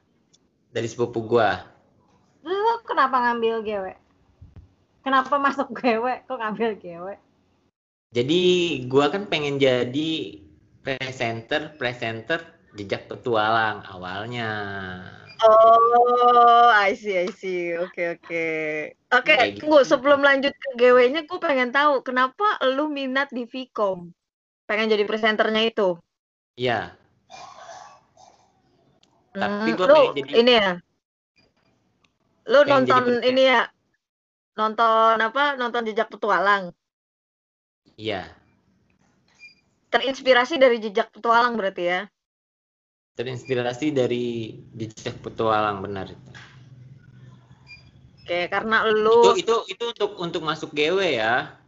Dari 0.75 0.87
sepupu 0.91 1.23
gua. 1.23 1.63
Lo 2.43 2.83
kenapa 2.83 3.23
ngambil 3.23 3.63
GW? 3.63 3.85
Kenapa 5.07 5.39
masuk 5.39 5.71
GW? 5.79 6.27
Kok 6.27 6.39
ngambil 6.43 6.75
GW? 6.75 7.07
Jadi 8.11 8.41
gua 8.91 9.07
kan 9.07 9.31
pengen 9.31 9.55
jadi 9.55 10.43
presenter, 10.83 11.71
presenter 11.79 12.43
jejak 12.75 13.07
petualang 13.07 13.87
awalnya. 13.87 14.51
Oh, 15.41 16.69
I 16.69 16.93
see, 16.93 17.17
I 17.17 17.31
see. 17.33 17.73
Oke, 17.79 18.19
oke. 18.19 18.45
Oke, 19.09 19.33
Kayak 19.33 19.57
gitu. 19.57 19.65
tunggu 19.65 19.81
sebelum 19.81 20.21
lanjut 20.21 20.53
ke 20.53 20.69
GW-nya, 20.77 21.25
gue 21.25 21.39
pengen 21.41 21.73
tahu 21.73 22.05
kenapa 22.05 22.61
lu 22.77 22.93
minat 22.93 23.33
di 23.33 23.49
Vkom? 23.49 24.13
Pengen 24.69 24.93
jadi 24.93 25.01
presenternya 25.01 25.65
itu? 25.65 25.97
Iya, 26.61 26.93
Tapi 29.33 29.69
Hmm, 29.73 29.77
gua 29.79 29.87
lu 29.89 30.01
jadi- 30.13 30.37
ini 30.45 30.53
ya? 30.61 30.71
Lu 32.45 32.59
nonton 32.69 33.03
ini 33.25 33.43
ya? 33.49 33.65
Nonton 34.59 35.17
apa? 35.17 35.57
Nonton 35.57 35.89
Jejak 35.89 36.13
Petualang. 36.13 36.69
iya. 37.97 38.29
Terinspirasi 39.89 40.61
dari 40.61 40.77
Jejak 40.77 41.09
Petualang 41.09 41.57
berarti 41.57 41.83
ya? 41.89 42.01
Terinspirasi 43.11 43.91
dari 43.91 44.55
jejak 44.77 45.19
petualang 45.19 45.83
benar 45.83 46.07
itu. 46.07 46.31
Oke, 48.23 48.47
karena 48.47 48.87
Itu 48.87 48.95
lu 49.03 49.35
itu 49.35 49.55
itu 49.67 49.83
untuk 49.91 50.11
untuk 50.15 50.41
masuk 50.47 50.71
GW 50.71 51.19
ya. 51.19 51.59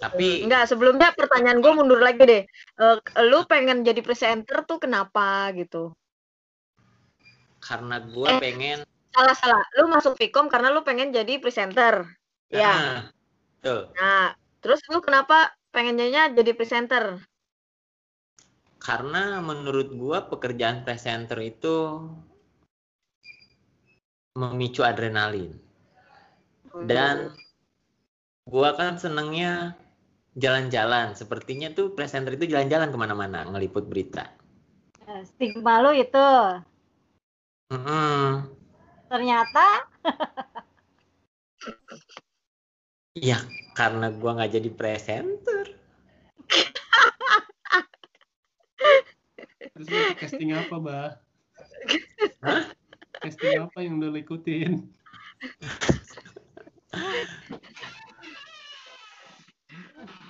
Tapi 0.00 0.48
Enggak, 0.48 0.64
sebelumnya 0.72 1.12
pertanyaan 1.12 1.60
gue 1.60 1.72
mundur 1.76 2.00
lagi 2.00 2.24
deh. 2.24 2.42
Eh, 2.80 2.96
lu 3.28 3.44
pengen 3.44 3.84
jadi 3.84 4.00
presenter 4.00 4.64
tuh 4.64 4.80
kenapa 4.80 5.52
gitu? 5.52 5.92
karena 7.60 8.00
gua 8.00 8.34
Eh. 8.36 8.40
pengen 8.40 8.80
Salah 9.10 9.34
salah. 9.34 9.64
Lu 9.74 9.90
masuk 9.90 10.14
Vkom 10.16 10.46
karena 10.46 10.70
lu 10.70 10.86
pengen 10.86 11.10
jadi 11.10 11.42
presenter. 11.42 12.06
Ya. 12.46 12.70
Ah, 12.72 12.98
betul. 13.58 13.90
Nah, 13.98 14.32
terus 14.62 14.80
lu 14.86 15.02
kenapa 15.02 15.50
pengennya 15.74 16.30
jadi 16.30 16.54
presenter? 16.54 17.18
Karena 18.78 19.42
menurut 19.42 19.90
gua 19.98 20.30
pekerjaan 20.30 20.86
presenter 20.86 21.42
itu 21.42 22.06
memicu 24.38 24.86
adrenalin. 24.86 25.58
Dan 26.86 27.34
gua 28.46 28.78
kan 28.78 28.94
senengnya 28.94 29.74
jalan-jalan. 30.36 31.14
Sepertinya 31.18 31.72
tuh 31.74 31.94
presenter 31.96 32.34
itu 32.38 32.46
jalan-jalan 32.50 32.90
ke 32.92 32.98
mana-mana 32.98 33.46
ngeliput 33.50 33.86
berita. 33.90 34.30
Eh, 35.08 35.22
Stigma 35.26 35.82
lu 35.82 35.90
itu 35.96 36.28
Mm-mm. 37.70 38.50
ternyata 39.10 39.66
Ya 43.18 43.42
karena 43.74 44.10
gua 44.14 44.38
nggak 44.38 44.54
jadi 44.54 44.70
presenter. 44.70 45.66
Terus 49.74 49.88
casting 50.18 50.54
apa, 50.54 50.74
Bah? 50.78 51.10
Hah? 52.44 52.70
Casting 53.18 53.54
apa 53.58 53.78
yang 53.82 53.98
udah 53.98 54.08
lu 54.14 54.18
ikutin? 54.22 54.86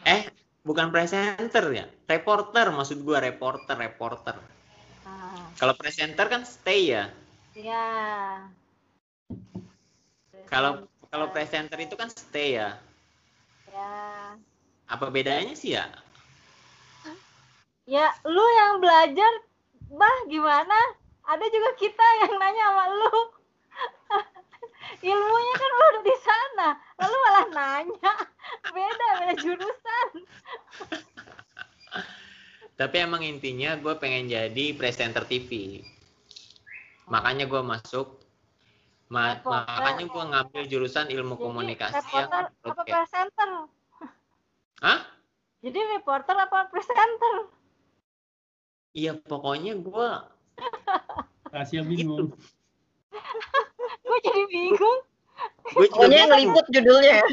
Eh 0.06 0.22
bukan 0.60 0.92
presenter 0.92 1.64
ya, 1.72 1.84
reporter 2.08 2.68
maksud 2.74 3.00
gua 3.04 3.18
reporter 3.24 3.76
reporter. 3.76 4.36
ah, 5.08 5.48
Kalau 5.56 5.74
presenter 5.76 6.26
kan 6.28 6.42
stay 6.44 6.92
ya. 6.92 7.08
ya. 7.56 7.88
Kalau 10.50 10.84
kalau 11.10 11.26
presenter 11.30 11.78
itu 11.80 11.94
kan 11.94 12.10
stay 12.10 12.58
ya. 12.60 12.78
ya. 13.70 13.90
Apa 14.90 15.06
bedanya 15.10 15.54
sih 15.54 15.78
ya? 15.78 15.86
Ya, 17.90 18.06
lu 18.22 18.46
yang 18.54 18.78
belajar, 18.78 19.32
bah 19.90 20.18
gimana? 20.30 20.78
Ada 21.26 21.42
juga 21.50 21.70
kita 21.74 22.06
yang 22.22 22.38
nanya 22.38 22.62
sama 22.70 22.84
lu. 22.86 23.18
Ilmunya 25.10 25.54
kan 25.58 25.70
lu 25.70 25.84
udah 25.94 26.02
di 26.06 26.16
sana, 26.22 26.68
lalu 26.98 27.16
malah 27.26 27.46
nanya. 27.50 28.12
Beda, 28.70 29.06
beda 29.22 29.34
jurusan. 29.42 30.08
Tapi 32.80 32.96
emang 32.96 33.20
intinya 33.20 33.76
gue 33.76 33.92
pengen 34.00 34.32
jadi 34.32 34.72
presenter 34.72 35.28
TV. 35.28 35.84
Makanya 37.12 37.44
gue 37.44 37.60
masuk. 37.60 38.16
Ma- 39.12 39.36
Reporter. 39.36 39.68
makanya 39.76 40.04
gue 40.08 40.24
ngambil 40.32 40.62
jurusan 40.64 41.06
ilmu 41.12 41.34
Jadi 41.36 41.44
komunikasi 41.44 41.98
reporter 42.08 42.40
yang 42.40 42.72
apa 42.72 42.82
presenter? 42.88 43.48
Hah? 44.80 45.00
Jadi 45.60 45.78
reporter 45.92 46.36
apa 46.40 46.58
presenter? 46.72 47.34
Iya, 48.96 49.12
pokoknya 49.28 49.76
gue 49.76 50.08
Rahasia 51.52 51.84
bingung. 51.84 52.32
Gue 54.08 54.18
jadi 54.24 54.42
bingung. 54.48 54.98
gue 55.76 55.84
Pokoknya 55.92 56.32
ngeliput 56.32 56.64
judulnya 56.72 57.12
ya. 57.20 57.26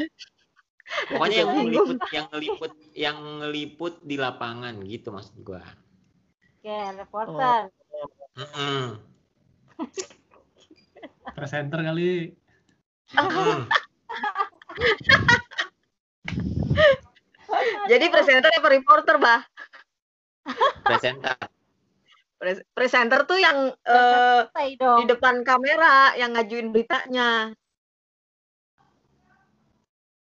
Pokoknya 1.08 1.36
yang 1.42 1.50
ngeliput 1.56 1.98
yang 2.12 2.26
ngeliput 2.30 2.72
yang 2.92 3.16
ngeliput 3.40 3.94
di 4.04 4.16
lapangan 4.20 4.74
gitu 4.84 5.08
maksud 5.10 5.36
gue. 5.40 5.62
Oke, 6.60 6.78
reporter. 7.00 7.72
Mm-mm. 8.36 8.82
Presenter 11.34 11.80
kali. 11.82 12.34
Mm. 13.16 13.60
Jadi 17.88 18.06
presenter 18.12 18.52
apa 18.52 18.68
reporter, 18.68 19.16
Bah? 19.16 19.40
Presenter. 20.84 21.36
Pres- 22.38 22.64
Presenter 22.70 23.26
tuh 23.26 23.40
yang 23.40 23.72
eh, 23.72 24.40
Santai 24.46 24.78
di 24.78 25.04
depan 25.08 25.42
kamera 25.42 26.14
yang 26.14 26.36
ngajuin 26.36 26.70
beritanya. 26.70 27.50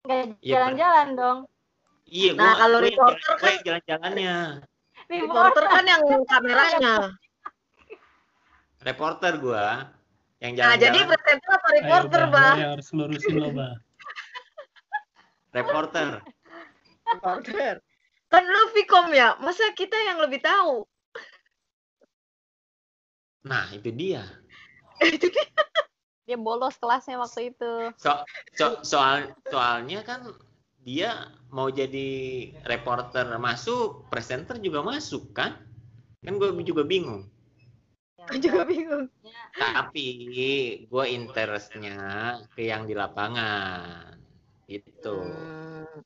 Nggak 0.01 0.41
Iya, 0.41 0.53
jalan-jalan 0.57 1.09
dong. 1.13 1.39
Iya, 2.11 2.31
Nah, 2.35 2.43
gua, 2.43 2.61
kalau 2.65 2.79
reporter 2.81 3.21
jalan- 3.21 3.45
yang 3.45 3.63
jalan-jalannya. 3.63 4.37
Reporter 5.11 5.65
kan 5.67 5.85
yang 5.85 6.03
kameranya. 6.25 6.95
Reporter 8.81 9.33
gua 9.37 9.67
yang 10.41 10.53
Nah, 10.57 10.75
jadi 10.81 10.99
presenter 11.05 11.51
apa 11.53 11.69
reporter, 11.77 12.21
Ayo, 12.25 12.33
Bah? 12.33 12.55
Yang 12.57 12.71
harus 12.73 12.89
lurusin 12.97 13.35
lo, 13.37 13.49
Bah. 13.53 13.75
reporter. 15.53 16.09
Reporter. 17.05 17.75
Kan 18.31 18.43
lu 18.47 18.63
Vkom 18.73 19.11
ya, 19.13 19.35
masa 19.43 19.69
kita 19.75 19.99
yang 20.01 20.23
lebih 20.23 20.41
tahu? 20.41 20.87
Nah, 23.43 23.69
itu 23.75 23.91
dia. 23.93 24.25
Dia 25.21 25.43
bolos 26.39 26.77
kelasnya 26.79 27.19
waktu 27.19 27.55
itu. 27.55 27.73
So, 27.99 28.23
so- 28.55 28.81
soal 28.87 29.35
soalnya 29.49 30.05
kan 30.07 30.31
dia 30.81 31.29
mau 31.53 31.69
jadi 31.69 32.09
reporter 32.65 33.27
masuk, 33.37 34.09
presenter 34.09 34.57
juga 34.63 34.81
masuk 34.81 35.35
kan? 35.37 35.61
Kan 36.25 36.37
gue 36.37 36.53
juga 36.65 36.85
bingung. 36.85 37.29
Ya, 38.17 38.29
Aku 38.29 38.37
juga 38.41 38.63
bingung. 38.65 39.09
Tapi 39.57 40.07
gue 40.87 41.05
interestnya 41.11 41.99
ke 42.55 42.69
yang 42.71 42.87
di 42.89 42.95
lapangan. 42.95 44.17
Gitu. 44.71 45.17
Hmm, 45.17 46.01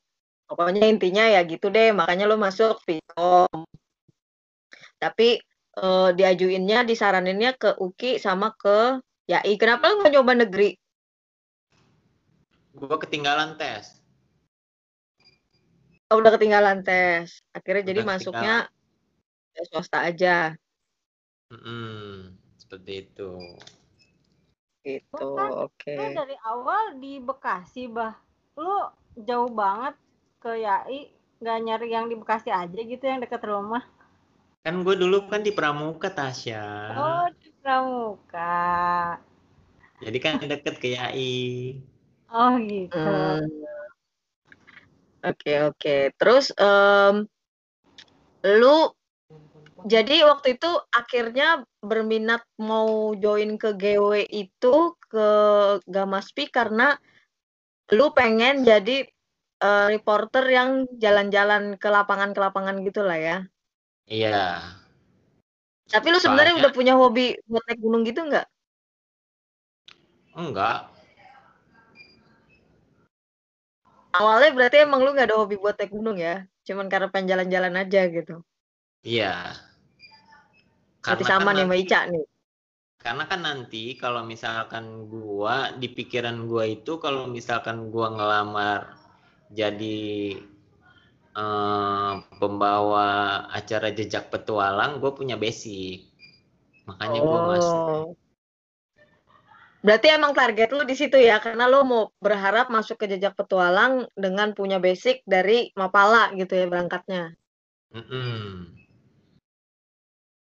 Pokoknya 0.49 0.89
intinya 0.89 1.25
ya 1.29 1.41
gitu 1.45 1.69
deh, 1.69 1.93
makanya 1.93 2.25
lu 2.31 2.37
masuk 2.41 2.81
Vkom. 2.85 3.69
Tapi 4.99 5.39
eh, 5.79 6.11
diajuinnya, 6.17 6.87
disaraninnya 6.89 7.55
ke 7.59 7.77
UKI 7.77 8.23
sama 8.23 8.55
ke 8.57 8.99
YAI. 9.25 9.57
Kenapa 9.57 9.89
lu 9.89 10.05
nggak 10.05 10.13
nyoba 10.13 10.33
negeri? 10.45 10.77
Gue 12.77 12.99
ketinggalan 13.01 13.57
tes. 13.57 14.03
Oh, 16.13 16.21
udah 16.21 16.37
ketinggalan 16.37 16.85
tes. 16.85 17.41
Akhirnya 17.57 17.89
jadi 17.89 18.01
Udah 18.05 18.11
masuknya 18.13 18.57
ke 19.55 19.63
swasta 19.71 20.05
aja. 20.05 20.53
Mm-mm, 21.49 22.37
seperti 22.61 23.09
itu. 23.09 23.31
Gitu, 24.85 25.09
Bukan, 25.15 25.71
oke. 25.71 25.97
Lu 25.97 26.07
dari 26.13 26.37
awal 26.45 27.01
di 27.01 27.23
Bekasi, 27.23 27.89
Bah. 27.89 28.13
Lu 28.61 28.93
jauh 29.17 29.49
banget 29.49 29.97
ke 30.43 30.61
YAI. 30.61 31.09
Nggak 31.41 31.59
nyari 31.65 31.89
yang 31.89 32.07
di 32.13 32.17
Bekasi 32.19 32.53
aja 32.53 32.77
gitu 32.77 33.05
yang 33.07 33.25
dekat 33.25 33.41
rumah. 33.47 33.87
Kan 34.67 34.85
gue 34.85 34.97
dulu 34.99 35.31
kan 35.31 35.41
di 35.41 35.55
Pramuka, 35.55 36.11
Tasya. 36.13 36.65
Oh, 36.97 37.27
di 37.39 37.54
Pramuka. 37.65 39.17
Jadi 40.05 40.19
kan 40.21 40.37
deket 40.37 40.77
ke 40.77 40.93
YAI. 40.93 41.81
Oh, 42.29 42.61
gitu. 42.61 42.93
Hmm. 42.93 43.41
Oke, 45.25 45.53
oke. 45.73 45.97
Terus 46.21 46.53
em, 46.61 47.25
lu 48.45 48.93
jadi 49.89 50.29
waktu 50.29 50.61
itu 50.61 50.69
akhirnya 50.93 51.65
berminat 51.81 52.45
mau 52.61 53.17
join 53.17 53.57
ke 53.57 53.73
GW 53.73 54.29
itu 54.29 54.93
ke 55.09 55.29
Gamaspi 55.89 56.53
karena 56.53 57.01
lu 57.97 58.13
pengen 58.13 58.69
jadi 58.69 59.09
eh, 59.65 59.87
reporter 59.89 60.45
yang 60.53 60.85
jalan-jalan 61.01 61.81
ke 61.81 61.89
lapangan 61.89 62.37
ke 62.37 62.41
lapangan 62.45 62.77
gitu 62.85 63.01
lah 63.01 63.17
ya. 63.17 63.37
Iya. 64.05 64.84
Tapi 65.91 66.07
lu 66.09 66.19
sebenarnya 66.21 66.55
udah 66.61 66.73
punya 66.73 66.97
hobi 66.97 67.37
buat 67.45 67.65
naik 67.69 67.81
gunung 67.81 68.03
gitu 68.09 68.25
nggak? 68.25 68.47
Enggak. 70.35 70.89
Awalnya 74.15 74.51
berarti 74.55 74.77
emang 74.87 75.03
lu 75.03 75.11
nggak 75.13 75.29
ada 75.29 75.39
hobi 75.39 75.59
buat 75.61 75.77
naik 75.77 75.93
gunung 75.93 76.17
ya? 76.17 76.47
Cuman 76.65 76.89
karena 76.89 77.13
pengen 77.13 77.37
jalan-jalan 77.37 77.75
aja 77.77 78.01
gitu. 78.09 78.41
Iya. 79.05 79.53
Berarti 81.05 81.25
Karena 81.29 81.33
sama 81.37 81.51
kan 81.53 81.55
nih 81.61 81.65
sama 81.69 81.77
Ica 81.77 82.01
nih. 82.09 82.25
Karena 83.05 83.25
kan 83.29 83.41
nanti 83.45 83.85
kalau 84.01 84.25
misalkan 84.25 85.13
gua 85.13 85.77
di 85.77 85.93
pikiran 85.93 86.49
gua 86.49 86.65
itu 86.65 86.97
kalau 86.97 87.29
misalkan 87.29 87.93
gua 87.93 88.09
ngelamar 88.17 88.97
jadi 89.53 90.01
pembawa 92.39 93.07
acara 93.51 93.91
jejak 93.91 94.31
petualang, 94.31 95.03
gue 95.03 95.11
punya 95.11 95.35
basic. 95.35 96.07
Makanya 96.85 97.21
gua 97.25 97.41
masuk. 97.49 97.81
Oh. 97.81 98.07
Berarti 99.85 100.09
emang 100.09 100.33
target 100.33 100.73
lu 100.73 100.81
di 100.89 100.97
situ 100.97 101.21
ya, 101.21 101.37
karena 101.45 101.69
lu 101.69 101.85
mau 101.85 102.09
berharap 102.17 102.73
masuk 102.73 103.05
ke 103.05 103.07
jejak 103.11 103.37
petualang 103.37 104.09
dengan 104.17 104.57
punya 104.57 104.81
basic 104.81 105.21
dari 105.29 105.69
Mapala 105.77 106.33
gitu 106.33 106.57
ya 106.57 106.65
berangkatnya. 106.65 107.37
Mm-mm. 107.93 108.73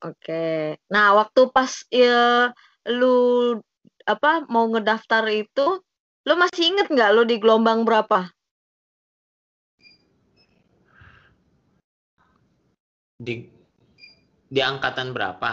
Oke. 0.02 0.74
Nah, 0.90 1.14
waktu 1.14 1.46
pas 1.54 1.86
ya, 1.94 2.50
lu 2.90 3.54
apa 4.02 4.50
mau 4.50 4.66
ngedaftar 4.66 5.22
itu, 5.30 5.78
lu 6.26 6.34
masih 6.34 6.74
inget 6.74 6.90
nggak 6.90 7.10
lu 7.14 7.22
di 7.22 7.38
gelombang 7.38 7.86
berapa? 7.86 8.34
Di 13.26 13.34
di 14.54 14.60
angkatan 14.70 15.08
berapa? 15.16 15.50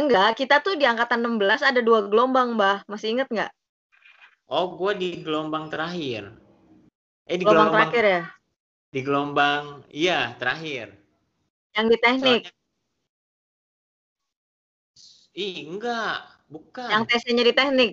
Enggak, 0.00 0.30
kita 0.40 0.56
tuh 0.64 0.74
di 0.80 0.84
angkatan 0.90 1.20
16 1.24 1.60
ada 1.68 1.80
dua 1.88 2.00
gelombang, 2.10 2.48
Mbah. 2.56 2.76
Masih 2.90 3.08
inget 3.16 3.28
nggak? 3.34 3.50
Oh, 4.56 4.66
gua 4.78 4.92
di 5.02 5.08
gelombang 5.24 5.64
terakhir. 5.72 6.22
Eh 7.30 7.36
di 7.40 7.44
Gelombang 7.44 7.70
gelombang, 7.70 7.88
terakhir 7.90 8.04
ya, 8.14 8.22
di 8.94 9.00
gelombang 9.06 9.64
iya 10.02 10.18
terakhir. 10.40 10.88
yang 11.76 11.86
di 11.92 11.96
teknik, 12.04 12.42
Soalnya 12.42 12.50
Ih, 15.44 15.56
enggak, 15.70 16.16
bukan. 16.52 16.90
yang 16.92 17.02
tesnya 17.08 17.42
di 17.48 17.52
teknik. 17.58 17.90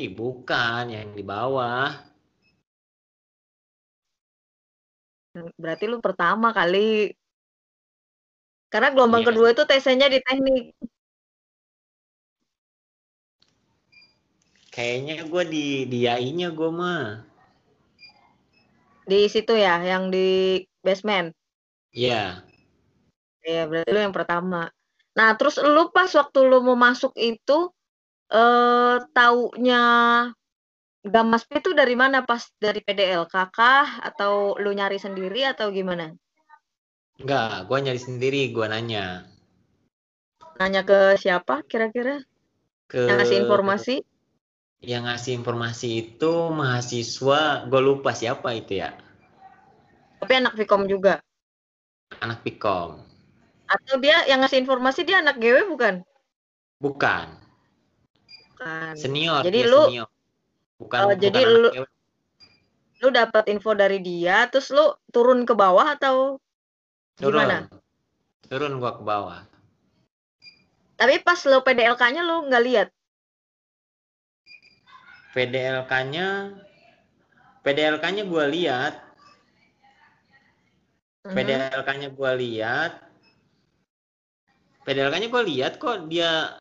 Ih, 0.00 0.08
bukan 0.18 0.84
yang 0.96 1.08
di 1.18 1.22
bawah. 1.30 1.88
Berarti 5.58 5.84
lu 5.90 5.98
pertama 5.98 6.54
kali. 6.54 7.10
Karena 8.70 8.90
gelombang 8.94 9.22
Iya. 9.22 9.28
kedua 9.34 9.48
itu 9.54 9.62
tesnya 9.66 10.06
di 10.06 10.18
teknik. 10.22 10.64
Kayaknya 14.74 15.26
gue 15.30 15.42
di 15.46 15.66
di 15.86 15.98
AI-nya 16.10 16.50
gue 16.50 16.70
mah. 16.70 17.22
Di 19.06 19.30
situ 19.30 19.54
ya, 19.54 19.78
yang 19.84 20.10
di 20.10 20.58
basement. 20.82 21.30
Iya. 21.94 22.42
Iya, 23.44 23.68
berarti 23.70 23.90
lu 23.94 24.00
yang 24.00 24.16
pertama. 24.16 24.72
Nah, 25.14 25.30
terus 25.38 25.60
lu 25.62 25.92
pas 25.94 26.10
waktu 26.10 26.38
lu 26.42 26.58
mau 26.66 26.74
masuk 26.74 27.14
itu, 27.14 27.70
eh 28.34 28.96
taunya 29.14 29.82
Gamaspi 31.04 31.60
itu 31.60 31.76
dari 31.76 31.92
mana 31.92 32.24
pas 32.24 32.48
dari 32.56 32.80
PDL? 32.80 33.28
Kakak 33.28 34.00
atau 34.00 34.56
lu 34.56 34.72
nyari 34.72 34.96
sendiri 34.96 35.44
atau 35.44 35.68
gimana? 35.68 36.16
Enggak, 37.20 37.68
gue 37.68 37.78
nyari 37.84 38.00
sendiri, 38.00 38.48
gue 38.50 38.66
nanya 38.66 39.28
Nanya 40.56 40.80
ke 40.80 41.20
siapa 41.20 41.60
kira-kira? 41.68 42.24
ke 42.88 43.04
Yang 43.04 43.16
ngasih 43.20 43.38
informasi? 43.44 43.96
Yang 44.80 45.02
ngasih 45.08 45.32
informasi 45.40 45.88
itu 45.92 46.32
mahasiswa, 46.48 47.68
gue 47.68 47.80
lupa 47.84 48.16
siapa 48.16 48.56
itu 48.56 48.80
ya, 48.80 48.96
Tapi 50.24 50.32
anak 50.40 50.56
Vkom 50.56 50.88
juga. 50.88 51.20
anak 52.24 52.40
Pikom. 52.46 53.02
Atau 53.68 54.00
dia 54.00 54.24
yang 54.24 54.40
ngasih 54.40 54.60
informasi 54.64 55.04
dia 55.04 55.20
anak 55.20 55.36
GW 55.36 55.68
bukan? 55.68 55.94
Bukan, 56.80 57.26
Bukan. 58.56 58.92
senior. 58.96 59.40
Jadi 59.44 59.58
dia 59.64 59.68
lu- 59.68 59.88
senior. 59.88 60.08
Bukan, 60.78 60.98
Oh, 61.00 61.10
bukan 61.14 61.22
jadi 61.22 61.40
lu- 61.44 61.74
cewek. 61.74 61.90
Lu 63.02 63.08
dapat 63.12 63.44
info 63.52 63.76
dari 63.76 64.00
dia, 64.00 64.48
terus 64.48 64.72
lu 64.72 64.96
turun 65.12 65.44
ke 65.44 65.52
bawah 65.52 65.92
atau 65.92 66.40
turun, 67.18 67.42
gimana? 67.42 67.56
turun 68.48 68.78
gua 68.78 68.96
ke 68.96 69.02
bawah 69.04 69.40
Tapi 70.94 71.20
pas 71.20 71.36
lo 71.44 71.58
PDLK-nya 71.60 72.22
lo 72.22 72.46
nggak 72.46 72.64
lihat. 72.64 72.88
PDLK-nya 75.34 76.54
PDLK-nya 77.66 78.22
gua 78.24 78.46
lihat 78.46 78.94
Mhm. 81.26 81.34
PDLK-nya 81.34 82.08
gua 82.14 82.32
lihat 82.38 82.92
PDLK-nya 84.86 85.28
gua 85.32 85.42
lihat 85.42 85.82
kok 85.82 86.06
dia 86.06 86.54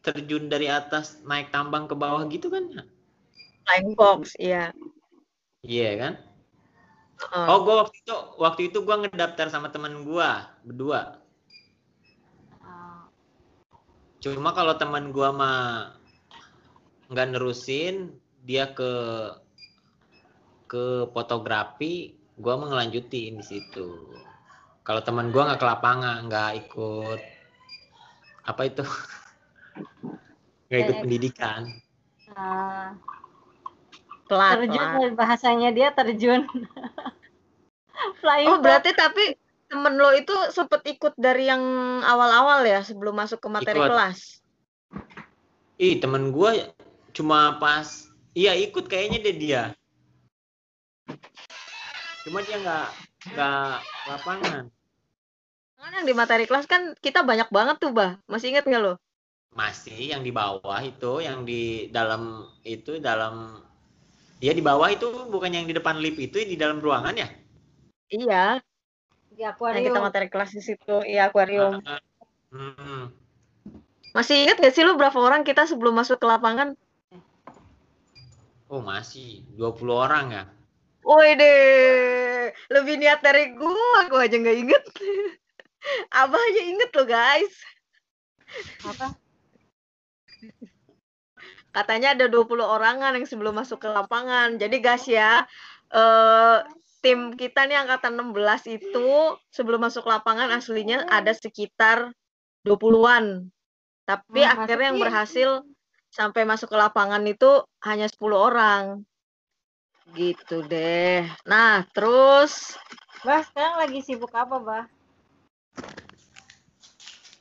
terjun 0.00 0.48
dari 0.48 0.70
atas 0.72 1.20
naik 1.28 1.52
tambang 1.52 1.84
ke 1.84 1.92
bawah 1.92 2.24
gitu 2.32 2.48
kan 2.48 2.64
Flying 3.64 3.92
fox, 3.98 4.34
iya. 4.40 4.72
iya 5.66 5.88
kan 6.00 6.12
Heeh. 7.20 7.46
oh 7.50 7.58
gua 7.64 7.74
waktu 7.84 7.96
itu 8.02 8.14
waktu 8.44 8.60
itu 8.72 8.78
gua 8.86 8.96
ngedaftar 9.02 9.46
sama 9.52 9.68
teman 9.74 9.94
gua 10.08 10.28
berdua 10.66 11.20
Cuma 14.20 14.52
kalau 14.52 14.76
teman 14.76 15.04
gua 15.16 15.32
mah 15.32 15.60
nggak 17.10 17.26
nerusin, 17.32 17.94
dia 18.44 18.68
ke 18.76 18.92
ke 20.70 21.08
fotografi, 21.14 22.14
gua 22.36 22.54
mau 22.60 22.68
ngelanjutin 22.70 23.40
di 23.40 23.44
situ. 23.44 23.88
Kalau 24.86 25.00
teman 25.00 25.32
gua 25.32 25.42
nggak 25.48 25.60
ke 25.62 25.66
lapangan, 25.72 26.16
nggak 26.28 26.50
ikut 26.68 27.20
apa 28.44 28.62
itu, 28.68 28.84
nggak 30.68 30.80
ikut 30.84 30.96
Eh, 30.96 31.02
pendidikan. 31.02 31.62
ah, 32.36 32.92
Telat, 34.30 34.62
terjun 34.62 34.78
telat. 34.78 35.12
bahasanya 35.18 35.74
dia 35.74 35.90
terjun. 35.90 36.46
Flying 38.22 38.46
Oh, 38.46 38.58
berarti 38.62 38.94
tapi 38.94 39.34
temen 39.66 39.98
lo 39.98 40.14
itu 40.14 40.32
sempet 40.54 40.86
ikut 40.86 41.18
dari 41.18 41.50
yang 41.50 41.62
awal-awal 42.06 42.62
ya 42.62 42.80
sebelum 42.86 43.18
masuk 43.18 43.42
ke 43.42 43.48
materi 43.50 43.82
Ikut. 43.82 43.90
kelas. 43.90 44.18
Ih 45.82 45.98
teman 45.98 46.30
gua 46.30 46.54
cuma 47.10 47.58
pas, 47.58 48.06
iya 48.38 48.54
ikut 48.54 48.86
kayaknya 48.86 49.18
deh 49.18 49.36
dia. 49.36 49.62
Cuma 52.22 52.46
dia 52.46 52.56
nggak 52.62 52.86
nggak 53.34 53.74
lapangan. 54.14 54.64
Kan 55.80 55.96
yang 55.96 56.06
di 56.06 56.14
materi 56.14 56.44
kelas 56.44 56.68
kan 56.68 56.92
kita 57.00 57.24
banyak 57.24 57.48
banget 57.48 57.80
tuh, 57.80 57.90
Bah. 57.90 58.20
Masih 58.28 58.52
inget 58.52 58.68
nggak 58.68 58.82
lo? 58.84 58.94
Masih 59.56 60.12
yang 60.12 60.22
di 60.22 60.30
bawah 60.30 60.78
itu, 60.84 61.24
yang 61.24 61.42
di 61.42 61.88
dalam 61.90 62.46
itu 62.62 63.00
dalam 63.00 63.64
ya 64.40 64.52
di 64.56 64.64
bawah 64.64 64.88
itu 64.88 65.08
bukan 65.28 65.52
yang 65.52 65.68
di 65.68 65.76
depan 65.76 66.00
lift 66.00 66.16
itu 66.16 66.40
di 66.42 66.56
dalam 66.56 66.80
ruangan 66.80 67.14
ya? 67.14 67.28
Iya, 68.10 68.44
di 69.30 69.44
yang 69.44 69.54
akuarium. 69.54 69.86
kita 69.86 70.00
materi 70.00 70.26
kelas 70.32 70.50
di 70.56 70.62
situ, 70.64 70.96
iya 71.04 71.28
akuarium. 71.28 71.78
Hmm. 72.50 73.12
Masih 74.10 74.42
inget 74.42 74.58
gak 74.58 74.74
sih 74.74 74.82
lo 74.82 74.98
berapa 74.98 75.14
orang 75.14 75.46
kita 75.46 75.68
sebelum 75.68 75.94
masuk 75.94 76.18
ke 76.18 76.26
lapangan? 76.26 76.74
Oh 78.66 78.82
masih 78.82 79.46
20 79.54 79.92
orang 79.92 80.26
ya? 80.34 80.44
Woi 81.04 81.32
deh, 81.36 82.52
lebih 82.70 83.00
niat 83.00 83.24
dari 83.24 83.54
gua, 83.56 84.06
gua 84.10 84.26
aja 84.28 84.36
nggak 84.36 84.58
inget. 84.58 84.84
Abah 86.20 86.38
aja 86.38 86.62
inget 86.66 86.90
loh 86.92 87.06
guys. 87.08 87.54
Apa? 88.84 89.16
Katanya 91.70 92.18
ada 92.18 92.26
20 92.26 92.60
orangan 92.60 93.14
yang 93.14 93.26
sebelum 93.26 93.54
masuk 93.54 93.86
ke 93.86 93.88
lapangan. 93.90 94.58
Jadi 94.58 94.76
guys 94.82 95.06
ya, 95.06 95.46
eh 95.94 96.58
tim 97.00 97.32
kita 97.32 97.64
nih 97.64 97.80
angkatan 97.80 98.18
16 98.18 98.76
itu 98.76 99.08
sebelum 99.48 99.88
masuk 99.88 100.04
lapangan 100.04 100.52
aslinya 100.52 101.08
ada 101.08 101.32
sekitar 101.32 102.12
20-an. 102.66 103.48
Tapi 104.04 104.42
akhirnya 104.42 104.92
yang 104.92 104.98
sih. 104.98 105.04
berhasil 105.06 105.50
sampai 106.10 106.42
masuk 106.42 106.74
ke 106.74 106.76
lapangan 106.76 107.22
itu 107.24 107.62
hanya 107.86 108.10
10 108.10 108.34
orang. 108.34 109.06
Gitu 110.10 110.66
deh. 110.66 111.22
Nah, 111.46 111.86
terus 111.94 112.74
Bah, 113.20 113.44
sekarang 113.44 113.84
lagi 113.84 114.00
sibuk 114.00 114.32
apa, 114.32 114.56
Bah? 114.56 114.84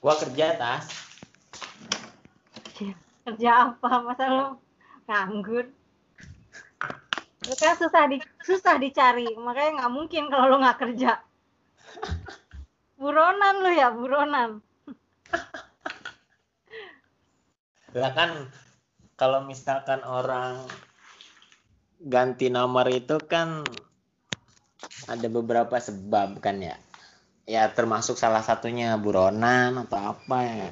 Gua 0.03 0.15
kerja 0.19 0.59
tas. 0.59 1.08
Kerja 3.29 3.69
apa? 3.69 4.01
Masa 4.01 4.25
lu 4.25 4.57
nganggur? 5.05 5.69
Lu 7.45 7.53
kan 7.53 7.77
susah 7.77 8.09
di 8.09 8.17
susah 8.41 8.81
dicari, 8.81 9.37
makanya 9.37 9.85
nggak 9.85 9.93
mungkin 9.93 10.33
kalau 10.33 10.45
lu 10.49 10.57
nggak 10.65 10.81
kerja. 10.81 11.21
Buronan 12.97 13.55
lu 13.61 13.69
ya, 13.69 13.93
buronan. 13.93 14.65
Lah 17.93 18.11
kan 18.17 18.49
kalau 19.13 19.45
misalkan 19.45 20.01
orang 20.01 20.65
ganti 22.01 22.49
nomor 22.49 22.89
itu 22.89 23.21
kan 23.29 23.61
ada 25.05 25.27
beberapa 25.29 25.77
sebab 25.77 26.41
kan 26.41 26.65
ya. 26.65 26.81
Ya 27.45 27.69
termasuk 27.69 28.17
salah 28.17 28.41
satunya 28.41 28.97
buronan 28.97 29.85
atau 29.85 30.17
apa 30.17 30.37
ya. 30.45 30.69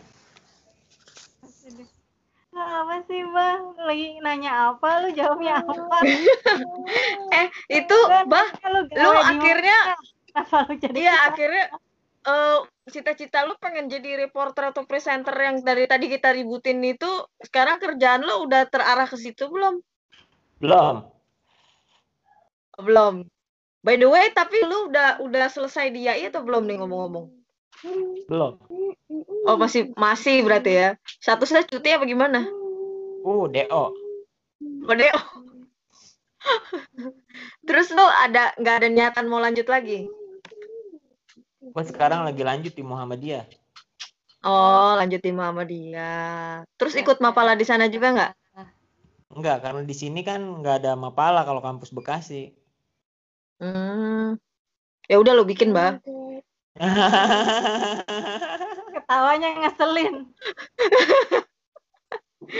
Apa 2.77 3.01
sih, 3.09 3.21
Bang? 3.33 3.73
Lagi 3.81 4.21
nanya 4.21 4.51
apa? 4.73 5.01
Lu 5.01 5.09
jawabnya 5.09 5.65
apa? 5.65 5.97
eh 7.41 7.47
itu 7.73 7.97
Kan 8.05 8.29
bah 8.29 8.45
lu, 8.69 8.85
lu 8.85 9.09
di 9.17 9.25
akhirnya 9.33 9.77
lu 10.37 10.73
jadi 10.77 10.93
iya 10.93 11.15
akhirnya 11.25 11.65
eh 12.27 12.57
cita-cita 12.93 13.49
lu 13.49 13.57
pengen 13.57 13.89
jadi 13.89 14.29
reporter 14.29 14.69
atau 14.69 14.85
presenter 14.85 15.33
yang 15.33 15.65
dari 15.65 15.89
tadi 15.89 16.05
kita 16.05 16.29
ributin 16.37 16.77
itu 16.85 17.09
sekarang 17.41 17.81
kerjaan 17.81 18.21
lu 18.21 18.45
udah 18.45 18.69
terarah 18.69 19.09
ke 19.09 19.17
situ 19.17 19.49
belum? 19.49 19.81
Belum. 20.61 21.09
Belum. 22.77 23.25
By 23.81 23.97
the 23.97 24.05
way, 24.05 24.29
tapi 24.37 24.61
lu 24.61 24.93
udah 24.93 25.25
udah 25.25 25.49
selesai 25.49 25.89
di 25.89 26.05
YAI 26.05 26.29
atau 26.29 26.45
belum 26.45 26.69
nih 26.69 26.77
ngomong-ngomong? 26.77 27.25
Belum. 28.29 28.53
Oh, 29.47 29.57
masih 29.57 29.95
masih 29.97 30.45
berarti 30.45 30.71
ya. 30.75 30.89
Satu 31.23 31.47
saya 31.47 31.65
cuti 31.65 31.89
apa 31.89 32.05
gimana? 32.05 32.45
Uh, 33.23 33.45
DO. 33.49 33.83
Gede. 34.89 35.09
Terus 37.67 37.87
lu 37.91 38.01
ada 38.01 38.53
nggak 38.57 38.75
ada 38.83 38.89
niatan 38.89 39.25
mau 39.29 39.41
lanjut 39.41 39.67
lagi? 39.69 40.09
Gua 41.61 41.83
sekarang 41.83 42.25
lagi 42.25 42.41
lanjut 42.41 42.73
di 42.73 42.83
Muhammadiyah. 42.85 43.45
Oh, 44.47 44.95
lanjut 44.95 45.19
di 45.19 45.31
Muhammadiyah. 45.33 46.63
Terus 46.79 46.95
ikut 46.95 47.19
mapala 47.19 47.57
di 47.57 47.65
sana 47.67 47.91
juga 47.91 48.15
nggak? 48.15 48.33
Enggak, 49.37 49.57
karena 49.59 49.81
di 49.83 49.95
sini 49.95 50.23
kan 50.23 50.39
nggak 50.39 50.85
ada 50.85 50.95
mapala 50.95 51.43
kalau 51.43 51.59
kampus 51.59 51.91
Bekasi. 51.91 52.55
Hmm. 53.59 54.39
Ya 55.11 55.19
udah 55.19 55.35
lu 55.35 55.43
bikin, 55.43 55.75
Mbak. 55.75 55.99
ketawanya 59.07 59.49
ngeselin? 59.63 60.27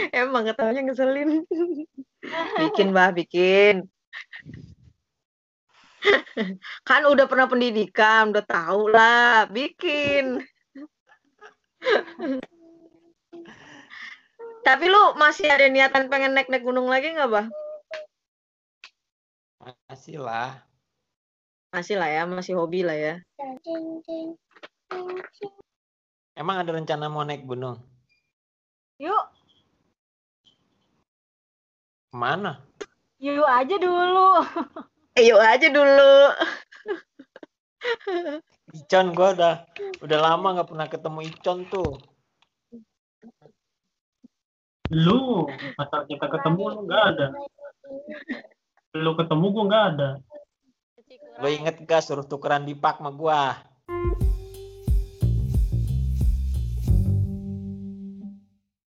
Emang 0.09 0.43
ketawanya 0.49 0.81
ngeselin. 0.89 1.45
bikin, 2.61 2.91
Mbak, 2.91 3.11
bikin. 3.23 3.75
kan 6.87 7.01
udah 7.05 7.25
pernah 7.29 7.45
pendidikan, 7.45 8.31
udah 8.33 8.45
tahu 8.45 8.89
lah, 8.89 9.45
bikin. 9.51 10.41
Tapi 14.65 14.85
lu 14.89 15.15
masih 15.15 15.47
ada 15.47 15.69
niatan 15.71 16.11
pengen 16.11 16.35
naik-naik 16.35 16.65
gunung 16.65 16.89
lagi 16.89 17.13
nggak, 17.13 17.29
Bah? 17.29 17.47
Masih 19.87 20.19
lah. 20.19 20.63
Masih 21.71 21.95
lah 21.99 22.09
ya, 22.09 22.23
masih 22.25 22.55
hobi 22.55 22.81
lah 22.83 22.95
ya. 22.95 23.15
Emang 26.37 26.61
ada 26.61 26.71
rencana 26.73 27.11
mau 27.11 27.23
naik 27.23 27.43
gunung? 27.43 27.79
Yuk, 28.97 29.37
Ke 32.08 32.15
mana? 32.15 32.63
yuk 33.20 33.50
aja 33.50 33.76
dulu. 33.76 34.30
Eh, 35.17 35.28
yuk 35.28 35.41
aja 35.41 35.67
dulu. 35.67 36.15
Icon 38.78 39.12
gua 39.17 39.34
udah 39.34 39.56
udah 40.06 40.20
lama 40.22 40.48
nggak 40.56 40.70
pernah 40.70 40.88
ketemu 40.88 41.20
Icon 41.26 41.60
tuh. 41.67 41.91
Lu, 44.93 45.52
masa 45.76 46.08
kita 46.08 46.32
ketemu 46.32 46.63
lu 46.72 46.80
nggak 46.88 47.04
ada. 47.12 47.28
Lu 48.96 49.12
ketemu 49.20 49.46
gua 49.52 49.63
nggak 49.67 49.86
ada. 49.96 50.10
Lo 51.38 51.48
inget 51.52 51.86
gak 51.86 52.02
suruh 52.02 52.26
tukeran 52.26 52.65
di 52.65 52.74
pak 52.74 52.98
sama 52.98 53.13
gua? 53.13 53.58